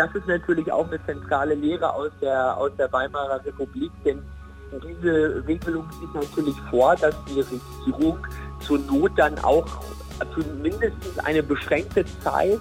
das 0.00 0.14
ist 0.14 0.26
natürlich 0.26 0.72
auch 0.72 0.88
eine 0.88 1.04
zentrale 1.04 1.54
Lehre 1.54 1.92
aus 1.92 2.10
der, 2.22 2.56
aus 2.56 2.70
der 2.78 2.90
Weimarer 2.90 3.44
Republik, 3.44 3.92
denn 4.02 4.22
diese 4.72 5.44
Regelung 5.46 5.86
sieht 6.00 6.14
natürlich 6.14 6.56
vor, 6.70 6.96
dass 6.96 7.14
die 7.28 7.40
Regierung 7.40 8.26
zur 8.60 8.78
Not 8.78 9.12
dann 9.16 9.38
auch 9.40 9.66
für 10.32 10.42
mindestens 10.62 11.18
eine 11.18 11.42
beschränkte 11.42 12.06
Zeit 12.20 12.60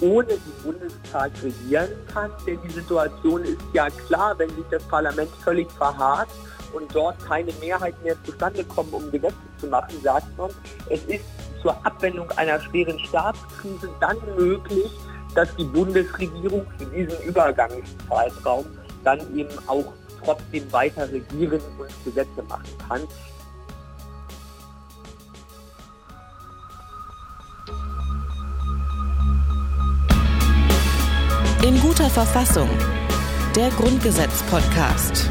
ohne 0.00 0.28
den 0.28 0.40
Bundestag 0.64 1.30
regieren 1.42 1.90
kann. 2.10 2.30
Denn 2.46 2.58
die 2.64 2.70
Situation 2.70 3.42
ist 3.42 3.60
ja 3.74 3.88
klar, 4.06 4.38
wenn 4.38 4.48
sich 4.50 4.64
das 4.70 4.82
Parlament 4.84 5.30
völlig 5.44 5.70
verharrt 5.72 6.28
und 6.72 6.94
dort 6.94 7.22
keine 7.26 7.52
Mehrheit 7.60 8.02
mehr 8.02 8.14
zustande 8.24 8.64
kommen, 8.64 8.92
um 8.92 9.10
Gesetze 9.10 9.34
zu 9.58 9.66
machen, 9.66 10.00
sagt 10.02 10.38
man, 10.38 10.50
es 10.88 11.04
ist 11.04 11.24
zur 11.60 11.74
Abwendung 11.84 12.30
einer 12.36 12.58
schweren 12.60 12.98
Staatskrise 13.00 13.90
dann 14.00 14.16
möglich, 14.38 14.90
dass 15.38 15.54
die 15.54 15.62
Bundesregierung 15.62 16.66
für 16.76 16.86
diesen 16.86 17.22
Übergangszeitraum 17.22 18.66
dann 19.04 19.20
eben 19.36 19.56
auch 19.68 19.84
trotzdem 20.24 20.72
weiter 20.72 21.08
regieren 21.12 21.60
und 21.78 22.04
Gesetze 22.04 22.42
machen 22.48 22.66
kann. 22.88 23.02
In 31.64 31.80
guter 31.82 32.10
Verfassung. 32.10 32.68
Der 33.54 33.70
Grundgesetz-Podcast. 33.70 35.30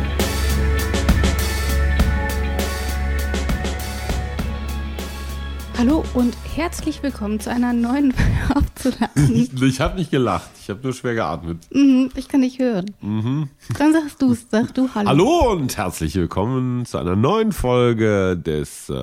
Hallo 5.78 6.06
und 6.14 6.47
herzlich 6.58 7.04
willkommen 7.04 7.40
zu 7.40 7.52
einer 7.52 7.72
neuen 7.72 8.16
aufzulachen. 8.56 9.48
Ich 9.62 9.80
habe 9.80 9.96
nicht 9.96 10.10
gelacht, 10.10 10.50
ich 10.60 10.72
habe 10.72 10.80
nur 10.82 10.92
schwer 10.92 11.14
geatmet. 11.14 11.60
Mhm, 11.72 12.10
ich 12.16 12.28
kann 12.28 12.40
nicht 12.40 12.58
hören. 12.58 12.96
Mhm. 13.00 13.50
Dann 13.78 13.94
sagst 13.94 14.20
du 14.24 14.32
es, 14.32 14.48
sag 14.50 14.74
du 14.74 14.90
Hallo. 14.96 15.08
Hallo 15.08 15.52
und 15.52 15.78
herzlich 15.78 16.16
willkommen 16.16 16.88
zu 16.88 16.98
einer 16.98 17.16
neuen 17.16 17.52
Folge 17.52 18.36
des 18.36 18.90
äh, 18.90 18.96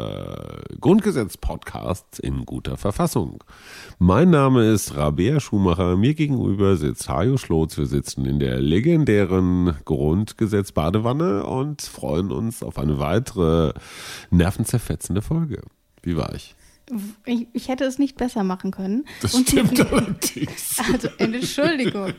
Grundgesetz-Podcasts 0.81 2.19
in 2.19 2.45
guter 2.45 2.77
Verfassung. 2.77 3.45
Mein 4.01 4.31
Name 4.31 4.73
ist 4.73 4.97
Rabea 4.97 5.39
Schumacher, 5.39 5.97
mir 5.97 6.15
gegenüber 6.15 6.77
sitzt 6.77 7.09
Hajo 7.09 7.37
Schlotz. 7.37 7.79
Wir 7.79 7.87
sitzen 7.87 8.27
in 8.27 8.41
der 8.41 8.61
legendären 8.61 9.77
Grundgesetz-Badewanne 9.85 11.45
und 11.45 11.83
freuen 11.83 12.33
uns 12.33 12.65
auf 12.65 12.79
eine 12.79 12.99
weitere 12.99 13.75
nervenzerfetzende 14.31 15.23
Folge. 15.23 15.63
Wie 16.03 16.17
war 16.17 16.35
ich? 16.35 16.57
Ich, 17.25 17.47
ich, 17.55 17.69
hätte 17.69 17.85
es 17.85 17.99
nicht 17.99 18.17
besser 18.17 18.45
machen 18.45 18.71
können. 18.71 19.07
Das 19.23 19.35
und 19.35 19.49
stimmt 19.49 19.81
allerdings. 19.81 20.77
Also, 20.93 21.09
Entschuldigung. 21.19 22.13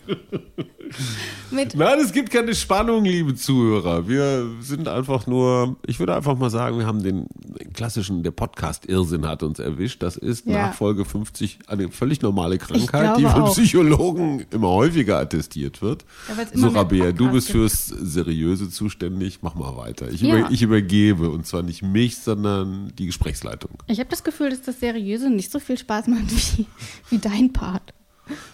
Mit 1.52 1.76
Nein, 1.76 2.00
es 2.00 2.12
gibt 2.14 2.32
keine 2.32 2.56
Spannung, 2.56 3.06
liebe 3.06 3.36
Zuhörer. 3.36 4.08
Wir 4.08 4.48
sind 4.62 4.88
einfach 4.88 5.28
nur, 5.28 5.76
ich 5.86 6.00
würde 6.00 6.16
einfach 6.16 6.38
mal 6.38 6.50
sagen, 6.50 6.80
wir 6.80 6.86
haben 6.86 7.04
den 7.04 7.28
klassischen, 7.74 8.24
der 8.24 8.32
Podcast-Irrsinn 8.32 9.28
hat 9.28 9.44
uns 9.44 9.60
erwischt. 9.60 10.02
Das 10.02 10.18
ist 10.18 10.48
ja. 10.48 10.68
nach 10.68 10.74
Folge 10.74 11.06
50 11.06 11.60
eine 11.68 11.90
völlig 11.90 12.22
normale 12.22 12.58
Krankheit, 12.58 13.18
die 13.18 13.24
von 13.24 13.44
auch. 13.44 13.52
Psychologen 13.52 14.46
immer 14.52 14.70
häufiger 14.70 15.20
attestiert 15.20 15.82
wird. 15.82 16.06
So, 16.54 16.70
Rabea, 16.70 17.12
du 17.12 17.32
bist 17.32 17.52
fürs 17.52 17.88
Seriöse 17.88 18.70
zuständig. 18.70 19.40
Mach 19.42 19.56
mal 19.56 19.78
weiter. 19.78 20.10
Ich, 20.10 20.22
ja. 20.22 20.40
über, 20.40 20.52
ich 20.52 20.62
übergebe 20.62 21.30
und 21.30 21.46
zwar 21.46 21.62
nicht 21.62 21.84
mich, 21.84 22.18
sondern 22.18 22.92
die 22.98 23.06
Gesprächsleitung. 23.06 23.72
Ich 23.88 24.00
habe 24.00 24.10
das 24.10 24.24
Gefühl, 24.24 24.55
dass 24.56 24.66
das 24.66 24.80
Seriöse 24.80 25.30
nicht 25.30 25.52
so 25.52 25.60
viel 25.60 25.78
Spaß 25.78 26.08
macht 26.08 26.32
wie, 26.32 26.66
wie 27.10 27.18
dein 27.18 27.54
Part. 27.54 27.94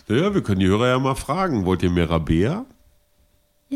Naja, 0.08 0.34
wir 0.34 0.42
können 0.42 0.60
die 0.60 0.68
Hörer 0.68 0.90
ja 0.90 1.00
mal 1.00 1.16
fragen. 1.16 1.66
Wollt 1.66 1.84
ihr 1.84 1.90
mehr 1.90 2.10
Rabea? 2.10 2.66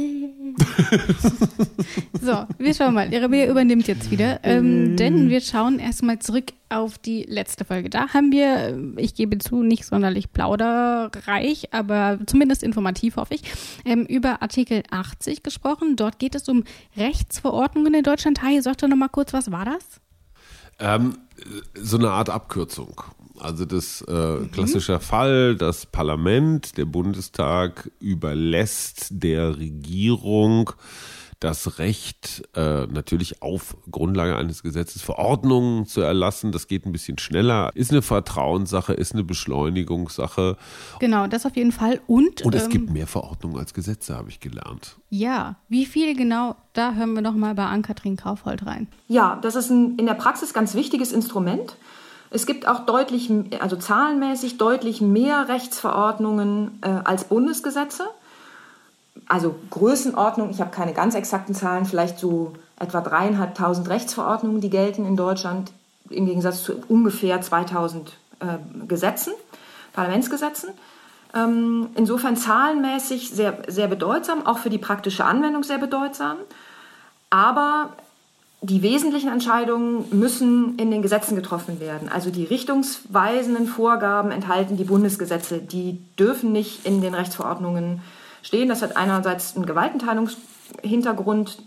so, 2.22 2.46
wir 2.58 2.74
schauen 2.74 2.94
mal. 2.94 3.08
Rabea 3.16 3.50
übernimmt 3.50 3.88
jetzt 3.88 4.12
wieder. 4.12 4.41
Ähm, 4.44 4.97
denn 4.97 5.30
wir 5.30 5.40
schauen 5.40 5.80
erstmal 5.80 6.19
zurück 6.19 6.52
auf 6.68 6.97
die 6.97 7.24
letzte 7.24 7.63
Folge. 7.63 7.90
Da 7.90 8.09
haben 8.09 8.34
wir, 8.34 8.78
ich 8.97 9.16
gebe 9.16 9.38
zu, 9.38 9.63
nicht 9.63 9.86
sonderlich 9.86 10.34
plauderreich, 10.34 11.74
aber 11.74 12.19
zumindest 12.25 12.62
informativ, 12.62 13.16
hoffe 13.16 13.36
ich, 13.36 13.44
ähm, 13.86 14.06
über 14.06 14.42
Artikel 14.42 14.84
80 14.92 15.44
gesprochen. 15.44 15.96
Dort 15.96 16.19
geht 16.19 16.36
es 16.36 16.50
um 16.50 16.66
Rechtsverordnungen 16.97 17.94
in 17.94 18.03
Deutschland. 18.03 18.42
Haie, 18.44 18.62
sag 18.62 18.78
doch 18.80 18.90
nochmal 18.90 19.07
kurz, 19.09 19.31
was 19.31 19.50
war 19.50 19.63
das? 19.63 20.02
Ähm, 20.80 21.18
so 21.74 21.97
eine 21.97 22.12
Art 22.12 22.30
Abkürzung. 22.30 23.02
Also 23.40 23.66
das 23.66 24.02
äh, 24.02 24.46
klassischer 24.52 25.00
Fall, 25.00 25.56
das 25.56 25.86
Parlament, 25.86 26.78
der 26.78 26.86
Bundestag 26.86 27.91
überlässt 28.00 29.08
der 29.12 29.58
Regierung 29.58 30.72
das 31.45 31.78
Recht, 31.78 32.44
äh, 32.56 32.88
natürlich 32.88 33.44
auf 33.44 33.78
Grundlage 33.91 34.35
eines 34.35 34.63
Gesetzes 34.63 35.03
Verordnungen 35.03 35.85
zu 35.85 36.01
erlassen. 36.01 36.51
Das 36.51 36.67
geht 36.67 36.88
ein 36.88 36.91
bisschen 36.91 37.19
schneller. 37.19 37.69
Ist 37.75 37.91
eine 37.91 38.01
Vertrauenssache, 38.01 38.94
ist 38.94 39.13
eine 39.13 39.23
Beschleunigungssache. 39.23 40.57
Genau, 41.00 41.28
das 41.28 41.45
auf 41.45 41.56
jeden 41.56 41.72
Fall. 41.72 42.01
Und, 42.07 42.41
Und 42.41 42.56
es 42.56 42.63
ähm, 42.63 42.69
gibt 42.72 42.89
mehr 42.89 43.06
Verordnungen 43.06 43.59
als 43.59 43.75
Gesetze, 43.75 44.17
habe 44.17 44.29
ich 44.29 44.39
gelernt. 44.39 44.97
Ja, 45.11 45.57
wie 45.69 45.85
viele 45.85 46.16
genau? 46.16 46.56
Da 46.73 46.95
hören 46.95 47.13
wir 47.13 47.22
noch 47.22 47.35
mal 47.35 47.53
bei 47.53 47.66
Ann-Kathrin 47.66 48.17
Kaufhold 48.17 48.66
rein. 48.66 48.88
Ja, 49.07 49.38
das 49.41 49.56
ist 49.56 49.69
ein 49.69 49.97
in 49.97 50.07
der 50.07 50.16
Praxis 50.16 50.51
ganz 50.51 50.73
wichtiges 50.73 51.12
Instrument. 51.12 51.77
Es 52.31 52.47
gibt 52.47 52.67
auch 52.67 52.88
deutlich, 52.88 53.29
also 53.59 53.75
zahlenmäßig 53.75 54.57
deutlich 54.57 55.00
mehr 55.00 55.47
Rechtsverordnungen 55.47 56.79
äh, 56.81 56.88
als 57.03 57.25
Bundesgesetze 57.25 58.07
also 59.28 59.56
Größenordnung, 59.72 60.50
ich 60.50 60.62
habe 60.62 60.72
keine 60.72 60.94
ganz 60.94 61.16
exakten 61.16 61.56
Zahlen, 61.56 61.86
vielleicht 61.86 62.20
so 62.20 62.53
etwa 62.80 63.02
dreieinhalbtausend 63.02 63.90
Rechtsverordnungen, 63.90 64.62
die 64.62 64.70
gelten 64.70 65.06
in 65.06 65.16
Deutschland, 65.16 65.72
im 66.09 66.26
Gegensatz 66.26 66.64
zu 66.64 66.74
ungefähr 66.88 67.42
2000 67.42 68.14
äh, 68.40 68.86
Gesetzen, 68.88 69.34
Parlamentsgesetzen. 69.94 70.70
Ähm, 71.34 71.88
insofern 71.96 72.38
zahlenmäßig 72.38 73.31
sehr, 73.31 73.58
sehr 73.68 73.88
bedeutsam, 73.88 74.46
auch 74.46 74.59
für 74.59 74.70
die 74.70 74.78
praktische 74.78 75.25
Anwendung 75.25 75.64
sehr 75.64 75.78
bedeutsam. 75.78 76.38
Aber 77.30 77.90
die 78.62 78.81
wesentlichen 78.81 79.30
Entscheidungen 79.30 80.06
müssen 80.12 80.78
in 80.78 80.92
den 80.92 81.02
Gesetzen 81.02 81.36
getroffen 81.36 81.80
werden. 81.80 82.09
Also 82.09 82.30
die 82.30 82.46
richtungsweisenden 82.46 83.68
Vorgaben 83.68 84.31
enthalten 84.31 84.78
die 84.78 84.86
Bundesgesetze. 84.86 85.59
Die 85.59 86.00
dürfen 86.18 86.52
nicht 86.52 86.86
in 86.86 87.02
den 87.02 87.14
Rechtsverordnungen 87.14 88.02
stehen. 88.45 88.69
Das 88.69 88.81
hat 88.81 88.95
einerseits 88.95 89.56
einen 89.56 89.66
Gewaltenteilungshintergrund. 89.66 91.57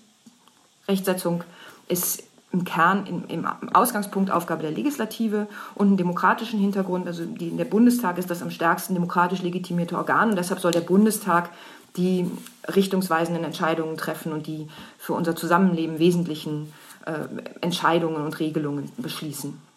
Rechtsetzung 0.86 1.44
ist 1.88 2.22
im 2.50 2.64
Kern, 2.64 3.24
im, 3.28 3.46
Ausgangspunkt 3.74 4.30
Aufgabe 4.30 4.62
der 4.62 4.70
Legislative 4.70 5.48
und 5.74 5.88
einen 5.88 5.96
demokratischen 5.98 6.58
Hintergrund. 6.58 7.06
Also 7.06 7.26
die, 7.26 7.54
der 7.54 7.66
Bundestag 7.66 8.16
ist 8.16 8.30
das 8.30 8.42
am 8.42 8.50
stärksten 8.50 8.94
demokratisch 8.94 9.42
legitimierte 9.42 9.96
Organ 9.96 10.30
und 10.30 10.36
deshalb 10.36 10.60
soll 10.60 10.72
der 10.72 10.80
Bundestag 10.80 11.50
die 11.96 12.30
richtungsweisenden 12.74 13.44
Entscheidungen 13.44 13.96
treffen 13.96 14.32
und 14.32 14.46
die 14.46 14.68
für 14.98 15.12
unser 15.12 15.36
Zusammenleben 15.36 15.98
wesentlichen 15.98 16.72
äh, 17.04 17.12
Entscheidungen 17.60 18.22
und 18.22 18.38
Regelungen 18.38 18.90
beschließen. 18.96 19.67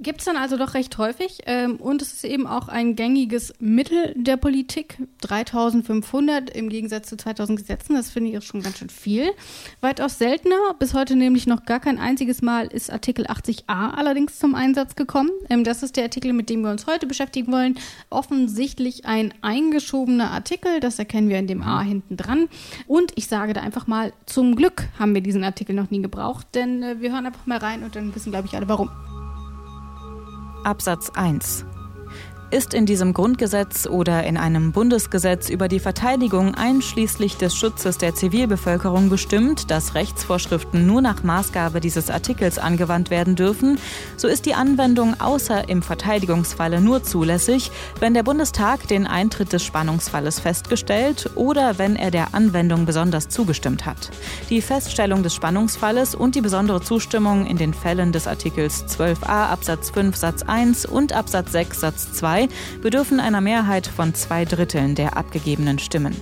Gibt 0.00 0.20
es 0.20 0.24
dann 0.24 0.36
also 0.36 0.56
doch 0.56 0.74
recht 0.74 0.98
häufig. 0.98 1.38
Ähm, 1.46 1.76
und 1.76 2.02
es 2.02 2.12
ist 2.12 2.24
eben 2.24 2.46
auch 2.46 2.68
ein 2.68 2.96
gängiges 2.96 3.52
Mittel 3.60 4.12
der 4.16 4.36
Politik. 4.36 4.98
3500 5.20 6.50
im 6.50 6.68
Gegensatz 6.68 7.08
zu 7.08 7.16
2000 7.16 7.60
Gesetzen. 7.60 7.94
Das 7.94 8.10
finde 8.10 8.30
ich 8.30 8.44
schon 8.44 8.62
ganz 8.62 8.78
schön 8.78 8.90
viel. 8.90 9.30
Weitaus 9.80 10.18
seltener, 10.18 10.74
bis 10.78 10.94
heute 10.94 11.14
nämlich 11.14 11.46
noch 11.46 11.64
gar 11.64 11.78
kein 11.78 11.98
einziges 11.98 12.42
Mal, 12.42 12.66
ist 12.66 12.90
Artikel 12.90 13.26
80a 13.26 13.94
allerdings 13.94 14.38
zum 14.38 14.54
Einsatz 14.54 14.96
gekommen. 14.96 15.30
Ähm, 15.48 15.62
das 15.62 15.82
ist 15.84 15.96
der 15.96 16.04
Artikel, 16.04 16.32
mit 16.32 16.50
dem 16.50 16.62
wir 16.62 16.70
uns 16.70 16.86
heute 16.86 17.06
beschäftigen 17.06 17.52
wollen. 17.52 17.78
Offensichtlich 18.10 19.06
ein 19.06 19.32
eingeschobener 19.42 20.32
Artikel. 20.32 20.80
Das 20.80 20.98
erkennen 20.98 21.28
wir 21.28 21.38
in 21.38 21.46
dem 21.46 21.62
A 21.62 21.82
hinten 21.82 22.16
dran. 22.16 22.48
Und 22.88 23.12
ich 23.14 23.28
sage 23.28 23.52
da 23.52 23.60
einfach 23.60 23.86
mal, 23.86 24.12
zum 24.26 24.56
Glück 24.56 24.88
haben 24.98 25.14
wir 25.14 25.20
diesen 25.20 25.44
Artikel 25.44 25.74
noch 25.74 25.90
nie 25.90 26.02
gebraucht. 26.02 26.48
Denn 26.54 26.82
äh, 26.82 27.00
wir 27.00 27.12
hören 27.12 27.26
einfach 27.26 27.46
mal 27.46 27.58
rein 27.58 27.84
und 27.84 27.94
dann 27.94 28.12
wissen, 28.14 28.32
glaube 28.32 28.48
ich, 28.48 28.56
alle 28.56 28.68
warum. 28.68 28.90
Absatz 30.64 31.10
1 31.14 31.73
ist 32.54 32.72
in 32.72 32.86
diesem 32.86 33.14
Grundgesetz 33.14 33.88
oder 33.88 34.22
in 34.22 34.36
einem 34.36 34.70
Bundesgesetz 34.70 35.48
über 35.48 35.66
die 35.66 35.80
Verteidigung 35.80 36.54
einschließlich 36.54 37.36
des 37.36 37.56
Schutzes 37.56 37.98
der 37.98 38.14
Zivilbevölkerung 38.14 39.10
bestimmt, 39.10 39.72
dass 39.72 39.96
Rechtsvorschriften 39.96 40.86
nur 40.86 41.02
nach 41.02 41.24
Maßgabe 41.24 41.80
dieses 41.80 42.10
Artikels 42.10 42.60
angewandt 42.60 43.10
werden 43.10 43.34
dürfen, 43.34 43.76
so 44.16 44.28
ist 44.28 44.46
die 44.46 44.54
Anwendung 44.54 45.20
außer 45.20 45.68
im 45.68 45.82
Verteidigungsfalle 45.82 46.80
nur 46.80 47.02
zulässig, 47.02 47.72
wenn 47.98 48.14
der 48.14 48.22
Bundestag 48.22 48.86
den 48.86 49.08
Eintritt 49.08 49.52
des 49.52 49.64
Spannungsfalles 49.64 50.38
festgestellt 50.38 51.30
oder 51.34 51.76
wenn 51.78 51.96
er 51.96 52.12
der 52.12 52.34
Anwendung 52.34 52.86
besonders 52.86 53.28
zugestimmt 53.28 53.84
hat. 53.84 54.12
Die 54.48 54.62
Feststellung 54.62 55.24
des 55.24 55.34
Spannungsfalles 55.34 56.14
und 56.14 56.36
die 56.36 56.40
besondere 56.40 56.80
Zustimmung 56.80 57.46
in 57.46 57.56
den 57.56 57.74
Fällen 57.74 58.12
des 58.12 58.28
Artikels 58.28 58.84
12a 58.96 59.48
Absatz 59.48 59.90
5 59.90 60.14
Satz 60.14 60.42
1 60.42 60.86
und 60.86 61.12
Absatz 61.12 61.50
6 61.50 61.80
Satz 61.80 62.12
2 62.12 62.43
Bedürfen 62.82 63.20
einer 63.20 63.40
Mehrheit 63.40 63.86
von 63.86 64.14
zwei 64.14 64.44
Dritteln 64.44 64.94
der 64.94 65.16
abgegebenen 65.16 65.78
Stimmen. 65.78 66.16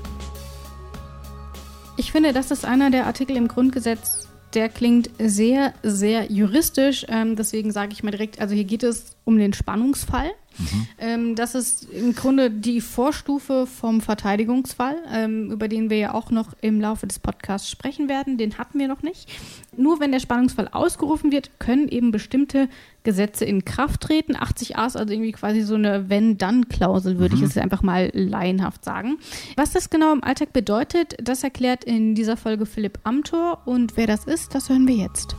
Ich 1.96 2.12
finde, 2.12 2.32
das 2.32 2.50
ist 2.50 2.64
einer 2.64 2.90
der 2.90 3.06
Artikel 3.06 3.36
im 3.36 3.48
Grundgesetz, 3.48 4.28
der 4.54 4.69
klingt 4.69 5.10
sehr, 5.19 5.72
sehr 5.82 6.30
juristisch. 6.30 7.06
Ähm, 7.08 7.36
deswegen 7.36 7.70
sage 7.72 7.92
ich 7.92 8.02
mal 8.02 8.10
direkt, 8.10 8.40
also 8.40 8.54
hier 8.54 8.64
geht 8.64 8.82
es 8.82 9.12
um 9.24 9.38
den 9.38 9.52
Spannungsfall. 9.52 10.30
Mhm. 10.58 10.86
Ähm, 10.98 11.34
das 11.36 11.54
ist 11.54 11.84
im 11.90 12.14
Grunde 12.14 12.50
die 12.50 12.80
Vorstufe 12.80 13.66
vom 13.66 14.00
Verteidigungsfall, 14.00 14.96
ähm, 15.10 15.50
über 15.50 15.69
den 15.69 15.90
wir 15.90 15.96
ja 15.96 16.14
auch 16.14 16.30
noch 16.30 16.54
im 16.60 16.80
Laufe 16.80 17.06
des 17.06 17.19
Podcasts 17.19 17.70
sprechen 17.70 18.08
werden. 18.08 18.36
Den 18.36 18.58
hatten 18.58 18.78
wir 18.78 18.88
noch 18.88 19.02
nicht. 19.02 19.30
Nur 19.76 20.00
wenn 20.00 20.12
der 20.12 20.20
Spannungsfall 20.20 20.69
ausgerufen 20.69 21.32
wird, 21.32 21.58
können 21.58 21.88
eben 21.88 22.10
bestimmte 22.10 22.69
Gesetze 23.04 23.44
in 23.44 23.64
Kraft 23.64 24.02
treten. 24.02 24.36
80a 24.36 24.86
ist 24.86 24.96
also 24.96 25.12
irgendwie 25.12 25.32
quasi 25.32 25.62
so 25.62 25.74
eine 25.74 26.10
Wenn-Dann-Klausel, 26.10 27.19
würde 27.19 27.36
mhm. 27.36 27.42
ich 27.42 27.48
jetzt 27.48 27.58
einfach 27.58 27.82
mal 27.82 28.10
laienhaft 28.12 28.84
sagen. 28.84 29.19
Was 29.56 29.72
das 29.72 29.88
genau 29.88 30.12
im 30.12 30.22
Alltag 30.22 30.52
bedeutet, 30.52 31.16
das 31.22 31.42
erklärt 31.42 31.84
in 31.84 32.14
dieser 32.14 32.36
Folge 32.36 32.66
Philipp 32.66 32.98
Amthor. 33.04 33.62
Und 33.64 33.96
wer 33.96 34.06
das 34.06 34.24
ist, 34.24 34.54
das 34.54 34.69
hören 34.69 34.86
wir 34.86 34.96
jetzt. 34.96 35.34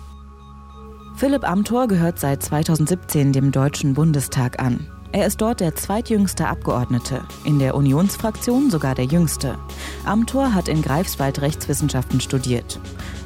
Philipp 1.16 1.48
Amthor 1.48 1.88
gehört 1.88 2.20
seit 2.20 2.42
2017 2.42 3.34
dem 3.34 3.52
Deutschen 3.52 3.94
Bundestag 3.94 4.60
an. 4.60 4.90
Er 5.12 5.28
ist 5.28 5.42
dort 5.42 5.60
der 5.60 5.76
zweitjüngste 5.76 6.48
Abgeordnete, 6.48 7.24
in 7.46 7.60
der 7.60 7.76
Unionsfraktion 7.76 8.72
sogar 8.72 8.96
der 8.96 9.06
jüngste. 9.06 9.60
Amthor 10.06 10.56
hat 10.56 10.68
in 10.68 10.82
Greifswald 10.82 11.40
Rechtswissenschaften 11.42 12.20
studiert. 12.20 12.80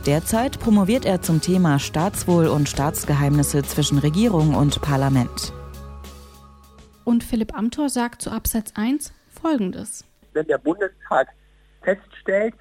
Derzeit 0.05 0.59
promoviert 0.59 1.05
er 1.05 1.21
zum 1.21 1.39
Thema 1.39 1.79
Staatswohl 1.79 2.47
und 2.47 2.67
Staatsgeheimnisse 2.67 3.63
zwischen 3.63 3.99
Regierung 3.99 4.53
und 4.53 4.81
Parlament. 4.81 5.53
Und 7.05 7.23
Philipp 7.23 7.57
Amthor 7.57 7.87
sagt 7.87 8.21
zu 8.21 8.31
Absatz 8.31 8.73
1 8.75 9.13
Folgendes. 9.41 10.03
Wenn 10.33 10.45
der 10.47 10.57
Bundestag 10.57 11.29
feststellt, 11.81 12.53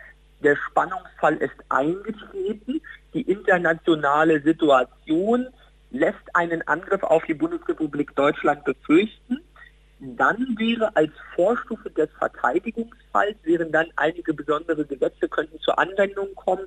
der 0.45 0.57
Spannungsfall 0.71 1.35
ist 1.39 1.57
eingetreten, 1.69 2.81
die 3.17 3.23
internationale 3.23 4.41
Situation 4.43 5.49
lässt 5.91 6.35
einen 6.35 6.61
Angriff 6.69 7.03
auf 7.03 7.25
die 7.25 7.35
Bundesrepublik 7.35 8.15
Deutschland 8.15 8.63
befürchten, 8.65 9.39
dann 9.99 10.55
wäre 10.59 10.95
als 10.95 11.13
Vorstufe 11.35 11.89
des 11.91 12.11
Verteidigungsfalls, 12.19 13.37
wären 13.45 13.73
dann 13.73 13.87
einige 13.97 14.35
besondere 14.35 14.85
Gesetze 14.85 15.29
könnten 15.29 15.59
zur 15.61 15.79
Anwendung 15.79 16.35
kommen. 16.35 16.67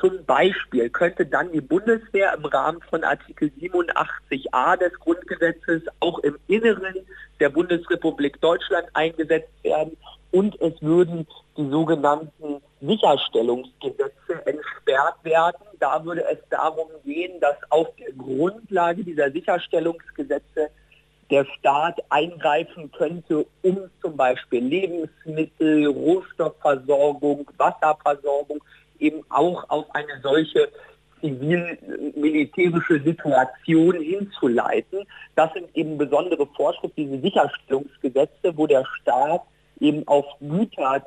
Zum 0.00 0.24
Beispiel 0.24 0.88
könnte 0.88 1.26
dann 1.26 1.52
die 1.52 1.60
Bundeswehr 1.60 2.32
im 2.32 2.46
Rahmen 2.46 2.80
von 2.88 3.04
Artikel 3.04 3.52
87a 3.60 4.78
des 4.78 4.98
Grundgesetzes 4.98 5.82
auch 6.00 6.18
im 6.20 6.38
Inneren 6.46 6.94
der 7.38 7.50
Bundesrepublik 7.50 8.40
Deutschland 8.40 8.88
eingesetzt 8.94 9.52
werden 9.62 9.98
und 10.30 10.58
es 10.62 10.80
würden 10.80 11.26
die 11.58 11.68
sogenannten 11.68 12.62
Sicherstellungsgesetze 12.82 14.44
entsperrt 14.44 15.16
werden. 15.22 15.66
Da 15.78 16.04
würde 16.04 16.24
es 16.30 16.38
darum 16.50 16.88
gehen, 17.04 17.40
dass 17.40 17.56
auf 17.70 17.88
der 17.96 18.12
Grundlage 18.12 19.04
dieser 19.04 19.30
Sicherstellungsgesetze 19.30 20.70
der 21.30 21.46
Staat 21.58 21.98
eingreifen 22.10 22.90
könnte, 22.92 23.46
um 23.62 23.88
zum 24.02 24.16
Beispiel 24.16 24.62
Lebensmittel, 24.62 25.86
Rohstoffversorgung, 25.86 27.50
Wasserversorgung 27.56 28.62
eben 28.98 29.24
auch 29.30 29.64
auf 29.70 29.86
eine 29.94 30.20
solche 30.22 30.68
zivil-militärische 31.20 33.00
Situation 33.00 33.94
hinzuleiten. 34.00 35.06
Das 35.36 35.52
sind 35.54 35.68
eben 35.74 35.96
besondere 35.96 36.46
Vorschriften, 36.46 36.96
diese 36.96 37.20
Sicherstellungsgesetze, 37.20 38.56
wo 38.56 38.66
der 38.66 38.84
Staat 39.00 39.42
eben 39.82 40.06
auf 40.06 40.24
Güter 40.40 41.04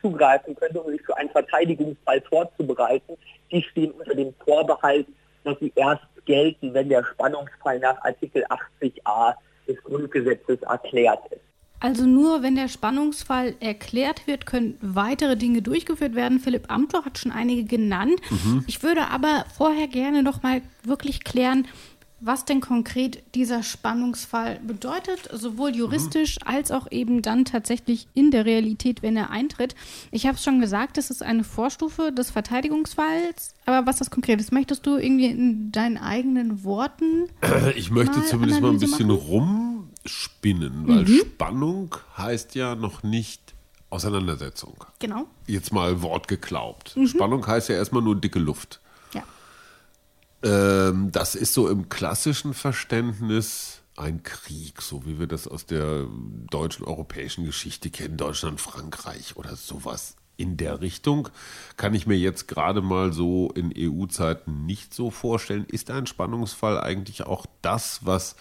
zugreifen 0.00 0.56
könnte, 0.56 0.80
um 0.80 0.90
sich 0.90 1.02
für 1.02 1.16
einen 1.16 1.30
Verteidigungsfall 1.30 2.22
vorzubereiten, 2.22 3.16
die 3.52 3.62
stehen 3.62 3.92
unter 3.92 4.14
dem 4.14 4.34
Vorbehalt, 4.44 5.06
dass 5.44 5.58
sie 5.60 5.72
erst 5.76 6.02
gelten, 6.24 6.74
wenn 6.74 6.88
der 6.88 7.04
Spannungsfall 7.04 7.78
nach 7.78 8.02
Artikel 8.02 8.44
80a 8.46 9.34
des 9.68 9.76
Grundgesetzes 9.84 10.62
erklärt 10.62 11.20
ist. 11.30 11.40
Also 11.78 12.06
nur 12.06 12.42
wenn 12.42 12.56
der 12.56 12.68
Spannungsfall 12.68 13.54
erklärt 13.60 14.26
wird, 14.26 14.46
können 14.46 14.78
weitere 14.80 15.36
Dinge 15.36 15.60
durchgeführt 15.60 16.14
werden. 16.14 16.40
Philipp 16.40 16.72
Amthor 16.72 17.04
hat 17.04 17.18
schon 17.18 17.32
einige 17.32 17.64
genannt. 17.64 18.18
Mhm. 18.30 18.64
Ich 18.66 18.82
würde 18.82 19.08
aber 19.08 19.44
vorher 19.56 19.86
gerne 19.86 20.22
noch 20.22 20.42
mal 20.42 20.62
wirklich 20.84 21.22
klären, 21.22 21.68
was 22.20 22.44
denn 22.44 22.60
konkret 22.60 23.22
dieser 23.34 23.62
Spannungsfall 23.62 24.58
bedeutet, 24.66 25.28
sowohl 25.32 25.76
juristisch 25.76 26.38
mhm. 26.40 26.48
als 26.48 26.70
auch 26.70 26.90
eben 26.90 27.20
dann 27.20 27.44
tatsächlich 27.44 28.08
in 28.14 28.30
der 28.30 28.46
Realität, 28.46 29.02
wenn 29.02 29.16
er 29.16 29.30
eintritt. 29.30 29.74
Ich 30.10 30.26
habe 30.26 30.36
es 30.36 30.42
schon 30.42 30.60
gesagt, 30.60 30.96
es 30.96 31.10
ist 31.10 31.22
eine 31.22 31.44
Vorstufe 31.44 32.12
des 32.12 32.30
Verteidigungsfalls, 32.30 33.54
aber 33.66 33.86
was 33.86 33.96
das 33.96 34.10
konkret 34.10 34.40
ist, 34.40 34.50
möchtest 34.52 34.86
du 34.86 34.96
irgendwie 34.96 35.26
in 35.26 35.72
deinen 35.72 35.98
eigenen 35.98 36.64
Worten? 36.64 37.28
Ich 37.76 37.90
möchte 37.90 38.18
mal 38.18 38.26
zumindest 38.26 38.60
mal 38.60 38.70
ein 38.70 38.78
bisschen 38.78 39.08
machen? 39.08 39.68
rumspinnen, 40.04 40.88
weil 40.88 41.04
mhm. 41.04 41.18
Spannung 41.18 41.94
heißt 42.16 42.54
ja 42.54 42.74
noch 42.74 43.02
nicht 43.02 43.54
Auseinandersetzung. 43.90 44.84
Genau. 44.98 45.26
Jetzt 45.46 45.72
mal 45.72 46.02
Wort 46.02 46.28
geglaubt. 46.28 46.96
Mhm. 46.96 47.06
Spannung 47.06 47.46
heißt 47.46 47.68
ja 47.68 47.76
erstmal 47.76 48.02
nur 48.02 48.16
dicke 48.16 48.38
Luft. 48.38 48.80
Ähm, 50.46 51.10
das 51.10 51.34
ist 51.34 51.54
so 51.54 51.68
im 51.68 51.88
klassischen 51.88 52.54
Verständnis 52.54 53.82
ein 53.96 54.22
Krieg, 54.22 54.80
so 54.80 55.04
wie 55.04 55.18
wir 55.18 55.26
das 55.26 55.48
aus 55.48 55.66
der 55.66 56.06
deutschen 56.50 56.84
europäischen 56.84 57.44
Geschichte 57.44 57.90
kennen, 57.90 58.16
Deutschland, 58.16 58.60
Frankreich 58.60 59.36
oder 59.36 59.56
sowas 59.56 60.14
in 60.36 60.56
der 60.56 60.80
Richtung. 60.82 61.30
Kann 61.76 61.94
ich 61.94 62.06
mir 62.06 62.16
jetzt 62.16 62.46
gerade 62.46 62.80
mal 62.80 63.12
so 63.12 63.50
in 63.54 63.72
EU-Zeiten 63.76 64.66
nicht 64.66 64.94
so 64.94 65.10
vorstellen. 65.10 65.64
Ist 65.66 65.90
ein 65.90 66.06
Spannungsfall 66.06 66.78
eigentlich 66.80 67.24
auch 67.24 67.46
das, 67.62 68.00
was 68.04 68.36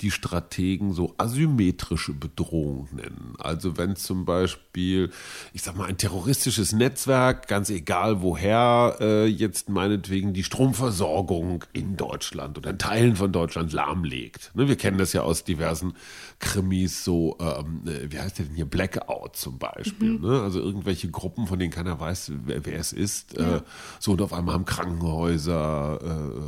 die 0.00 0.10
Strategen 0.10 0.92
so 0.92 1.14
asymmetrische 1.18 2.12
Bedrohung 2.12 2.88
nennen. 2.92 3.34
Also 3.38 3.76
wenn 3.76 3.96
zum 3.96 4.24
Beispiel, 4.24 5.10
ich 5.52 5.62
sag 5.62 5.76
mal, 5.76 5.86
ein 5.86 5.98
terroristisches 5.98 6.72
Netzwerk, 6.72 7.48
ganz 7.48 7.68
egal 7.70 8.22
woher, 8.22 8.96
äh, 9.00 9.26
jetzt 9.26 9.68
meinetwegen 9.68 10.32
die 10.32 10.44
Stromversorgung 10.44 11.64
in 11.72 11.96
Deutschland 11.96 12.58
oder 12.58 12.70
in 12.70 12.78
Teilen 12.78 13.16
von 13.16 13.32
Deutschland 13.32 13.72
lahmlegt. 13.72 14.52
Ne, 14.54 14.68
wir 14.68 14.76
kennen 14.76 14.98
das 14.98 15.12
ja 15.12 15.22
aus 15.22 15.44
diversen 15.44 15.94
Krimis, 16.38 17.04
so, 17.04 17.36
ähm, 17.40 17.82
äh, 17.86 18.12
wie 18.12 18.20
heißt 18.20 18.38
der 18.38 18.44
denn 18.46 18.54
hier, 18.54 18.66
Blackout 18.66 19.34
zum 19.34 19.58
Beispiel. 19.58 20.18
Mhm. 20.18 20.26
Ne? 20.26 20.40
Also 20.42 20.60
irgendwelche 20.60 21.10
Gruppen, 21.10 21.46
von 21.48 21.58
denen 21.58 21.72
keiner 21.72 21.98
weiß, 21.98 22.32
wer, 22.44 22.64
wer 22.64 22.78
es 22.78 22.92
ist. 22.92 23.36
Äh, 23.36 23.42
ja. 23.42 23.56
Äh, 23.56 23.62
so 23.98 24.12
und 24.12 24.22
auf 24.22 24.32
einmal 24.32 24.54
haben 24.54 24.64
Krankenhäuser, 24.64 25.98
äh, 26.00 26.40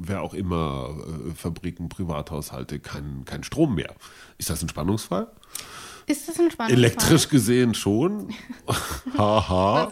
wer 0.00 0.22
auch 0.22 0.32
immer, 0.32 0.96
äh, 1.28 1.34
Fabriken, 1.34 1.88
Privathaushalte, 1.88 2.53
Haushalte 2.54 2.78
keinen 2.78 3.24
kein 3.24 3.42
Strom 3.42 3.74
mehr. 3.74 3.92
Ist 4.38 4.50
das 4.50 4.62
ein 4.62 4.68
Spannungsfall? 4.68 5.28
Ist 6.06 6.28
das 6.28 6.38
ein 6.38 6.50
Spannungsfall? 6.50 6.84
Elektrisch 6.84 7.28
gesehen 7.30 7.74
schon. 7.74 8.28
Haha. 9.18 9.90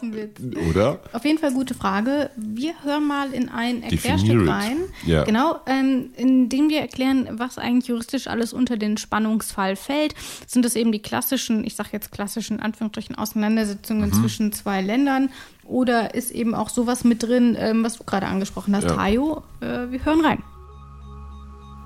Oder? 0.69 1.00
Auf 1.12 1.25
jeden 1.25 1.38
Fall 1.38 1.52
gute 1.52 1.75
Frage. 1.75 2.31
Wir 2.37 2.75
hören 2.85 3.07
mal 3.07 3.33
in 3.33 3.49
ein 3.49 3.83
Erklärstück 3.83 4.47
rein. 4.47 4.76
Ja. 5.07 5.25
Genau, 5.25 5.61
ähm, 5.66 6.11
in 6.16 6.50
dem 6.50 6.69
wir 6.69 6.81
erklären, 6.81 7.28
was 7.33 7.57
eigentlich 7.57 7.88
juristisch 7.88 8.26
alles 8.26 8.52
unter 8.52 8.76
den 8.76 8.99
Spannungsfall 8.99 9.75
fällt. 9.75 10.14
Sind 10.47 10.64
das 10.66 10.76
eben 10.76 10.92
die 10.92 11.00
klassischen, 11.00 11.64
ich 11.64 11.75
sage 11.76 11.88
jetzt 11.92 12.12
klassischen 12.12 12.61
Anführungsstrichen 12.61 13.16
Auseinandersetzungen 13.16 14.11
mhm. 14.11 14.14
zwischen 14.14 14.52
zwei 14.52 14.83
Ländern? 14.83 15.31
Oder 15.64 16.14
ist 16.14 16.31
eben 16.31 16.54
auch 16.54 16.69
sowas 16.69 17.04
mit 17.04 17.23
drin, 17.23 17.57
ähm, 17.59 17.83
was 17.85 17.97
du 17.97 18.04
gerade 18.04 18.26
angesprochen 18.26 18.76
hast, 18.76 18.85
ja. 18.85 18.97
Hajo? 18.99 19.42
Äh, 19.61 19.90
wir 19.90 20.04
hören 20.04 20.21
rein. 20.21 20.42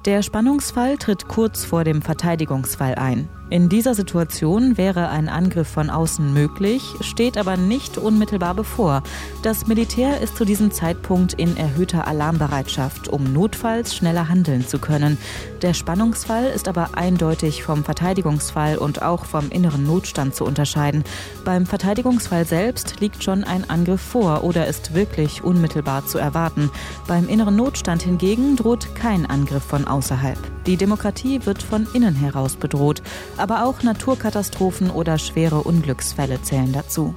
Der 0.06 0.22
Spannungsfall 0.22 0.98
tritt 0.98 1.26
kurz 1.26 1.64
vor 1.64 1.82
dem 1.82 2.00
Verteidigungsfall 2.00 2.94
ein. 2.94 3.28
In 3.48 3.68
dieser 3.68 3.94
Situation 3.94 4.76
wäre 4.76 5.08
ein 5.08 5.28
Angriff 5.28 5.68
von 5.68 5.88
außen 5.88 6.34
möglich, 6.34 6.82
steht 7.00 7.38
aber 7.38 7.56
nicht 7.56 7.96
unmittelbar 7.96 8.54
bevor. 8.54 9.04
Das 9.42 9.68
Militär 9.68 10.20
ist 10.20 10.36
zu 10.36 10.44
diesem 10.44 10.72
Zeitpunkt 10.72 11.32
in 11.34 11.56
erhöhter 11.56 12.08
Alarmbereitschaft, 12.08 13.06
um 13.06 13.32
notfalls 13.32 13.94
schneller 13.94 14.28
handeln 14.28 14.66
zu 14.66 14.80
können. 14.80 15.16
Der 15.62 15.74
Spannungsfall 15.74 16.46
ist 16.46 16.66
aber 16.66 16.90
eindeutig 16.96 17.62
vom 17.62 17.84
Verteidigungsfall 17.84 18.78
und 18.78 19.02
auch 19.02 19.24
vom 19.24 19.48
inneren 19.50 19.86
Notstand 19.86 20.34
zu 20.34 20.44
unterscheiden. 20.44 21.04
Beim 21.44 21.66
Verteidigungsfall 21.66 22.46
selbst 22.46 22.98
liegt 22.98 23.22
schon 23.22 23.44
ein 23.44 23.70
Angriff 23.70 24.00
vor 24.00 24.42
oder 24.42 24.66
ist 24.66 24.92
wirklich 24.92 25.44
unmittelbar 25.44 26.04
zu 26.04 26.18
erwarten. 26.18 26.68
Beim 27.06 27.28
inneren 27.28 27.54
Notstand 27.54 28.02
hingegen 28.02 28.56
droht 28.56 28.96
kein 28.96 29.24
Angriff 29.24 29.62
von 29.62 29.86
außerhalb. 29.86 30.38
Die 30.66 30.76
Demokratie 30.76 31.46
wird 31.46 31.62
von 31.62 31.86
innen 31.94 32.16
heraus 32.16 32.56
bedroht 32.56 33.00
aber 33.38 33.64
auch 33.64 33.82
Naturkatastrophen 33.82 34.90
oder 34.90 35.18
schwere 35.18 35.62
Unglücksfälle 35.62 36.42
zählen 36.42 36.72
dazu. 36.72 37.14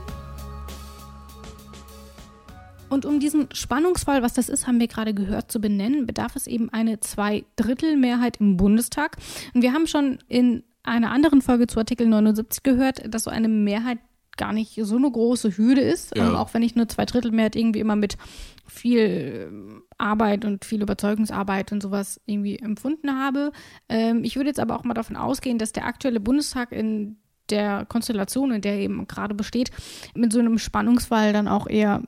Und 2.89 3.05
um 3.05 3.19
diesen 3.19 3.49
Spannungsfall, 3.53 4.23
was 4.23 4.33
das 4.33 4.49
ist, 4.49 4.67
haben 4.67 4.79
wir 4.79 4.87
gerade 4.87 5.13
gehört, 5.13 5.51
zu 5.51 5.61
benennen, 5.61 6.07
bedarf 6.07 6.35
es 6.35 6.47
eben 6.47 6.69
eine 6.69 6.99
Zweidrittelmehrheit 6.99 8.37
im 8.39 8.57
Bundestag. 8.57 9.17
Und 9.53 9.61
wir 9.61 9.73
haben 9.73 9.87
schon 9.87 10.17
in 10.27 10.63
einer 10.83 11.11
anderen 11.11 11.41
Folge 11.41 11.67
zu 11.67 11.79
Artikel 11.79 12.07
79 12.07 12.63
gehört, 12.63 13.13
dass 13.13 13.23
so 13.23 13.29
eine 13.29 13.47
Mehrheit 13.47 13.99
gar 14.37 14.53
nicht 14.53 14.79
so 14.81 14.95
eine 14.95 15.11
große 15.11 15.57
Hürde 15.57 15.81
ist, 15.81 16.15
ja. 16.15 16.27
ähm, 16.27 16.35
auch 16.35 16.53
wenn 16.53 16.63
ich 16.63 16.75
nur 16.75 16.87
Zweidrittelmehrheit 16.87 17.55
irgendwie 17.55 17.79
immer 17.79 17.95
mit 17.95 18.17
viel 18.65 19.83
Arbeit 19.99 20.45
und 20.45 20.65
viel 20.65 20.81
Überzeugungsarbeit 20.81 21.71
und 21.71 21.81
sowas 21.81 22.19
irgendwie 22.25 22.57
empfunden 22.57 23.19
habe. 23.19 23.51
Ähm, 23.87 24.23
ich 24.23 24.35
würde 24.35 24.49
jetzt 24.49 24.59
aber 24.59 24.75
auch 24.77 24.83
mal 24.83 24.93
davon 24.93 25.15
ausgehen, 25.15 25.57
dass 25.57 25.71
der 25.71 25.85
aktuelle 25.85 26.19
Bundestag 26.19 26.71
in 26.71 27.17
der 27.49 27.85
Konstellation, 27.85 28.51
in 28.51 28.61
der 28.61 28.73
er 28.73 28.79
eben 28.79 29.07
gerade 29.07 29.33
besteht, 29.33 29.71
mit 30.13 30.31
so 30.31 30.39
einem 30.39 30.57
Spannungsfall 30.57 31.33
dann 31.33 31.47
auch 31.47 31.67
eher 31.67 32.03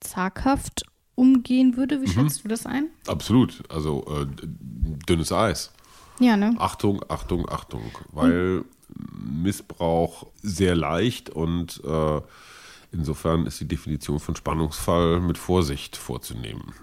zaghaft 0.00 0.84
umgehen 1.14 1.76
würde. 1.76 2.00
Wie 2.00 2.06
mhm. 2.06 2.12
schätzt 2.12 2.44
du 2.44 2.48
das 2.48 2.66
ein? 2.66 2.88
Absolut. 3.06 3.62
Also 3.70 4.04
äh, 4.08 4.26
dünnes 5.06 5.32
Eis. 5.32 5.72
Ja, 6.18 6.36
ne? 6.36 6.54
Achtung, 6.58 7.02
Achtung, 7.08 7.48
Achtung. 7.48 7.90
Weil 8.12 8.30
mhm. 8.30 9.42
Missbrauch 9.42 10.26
sehr 10.42 10.74
leicht 10.74 11.30
und 11.30 11.82
äh, 11.84 12.20
insofern 12.92 13.46
ist 13.46 13.60
die 13.60 13.68
Definition 13.68 14.20
von 14.20 14.36
Spannungsfall 14.36 15.20
mit 15.20 15.38
Vorsicht 15.38 15.96
vorzunehmen. 15.96 16.74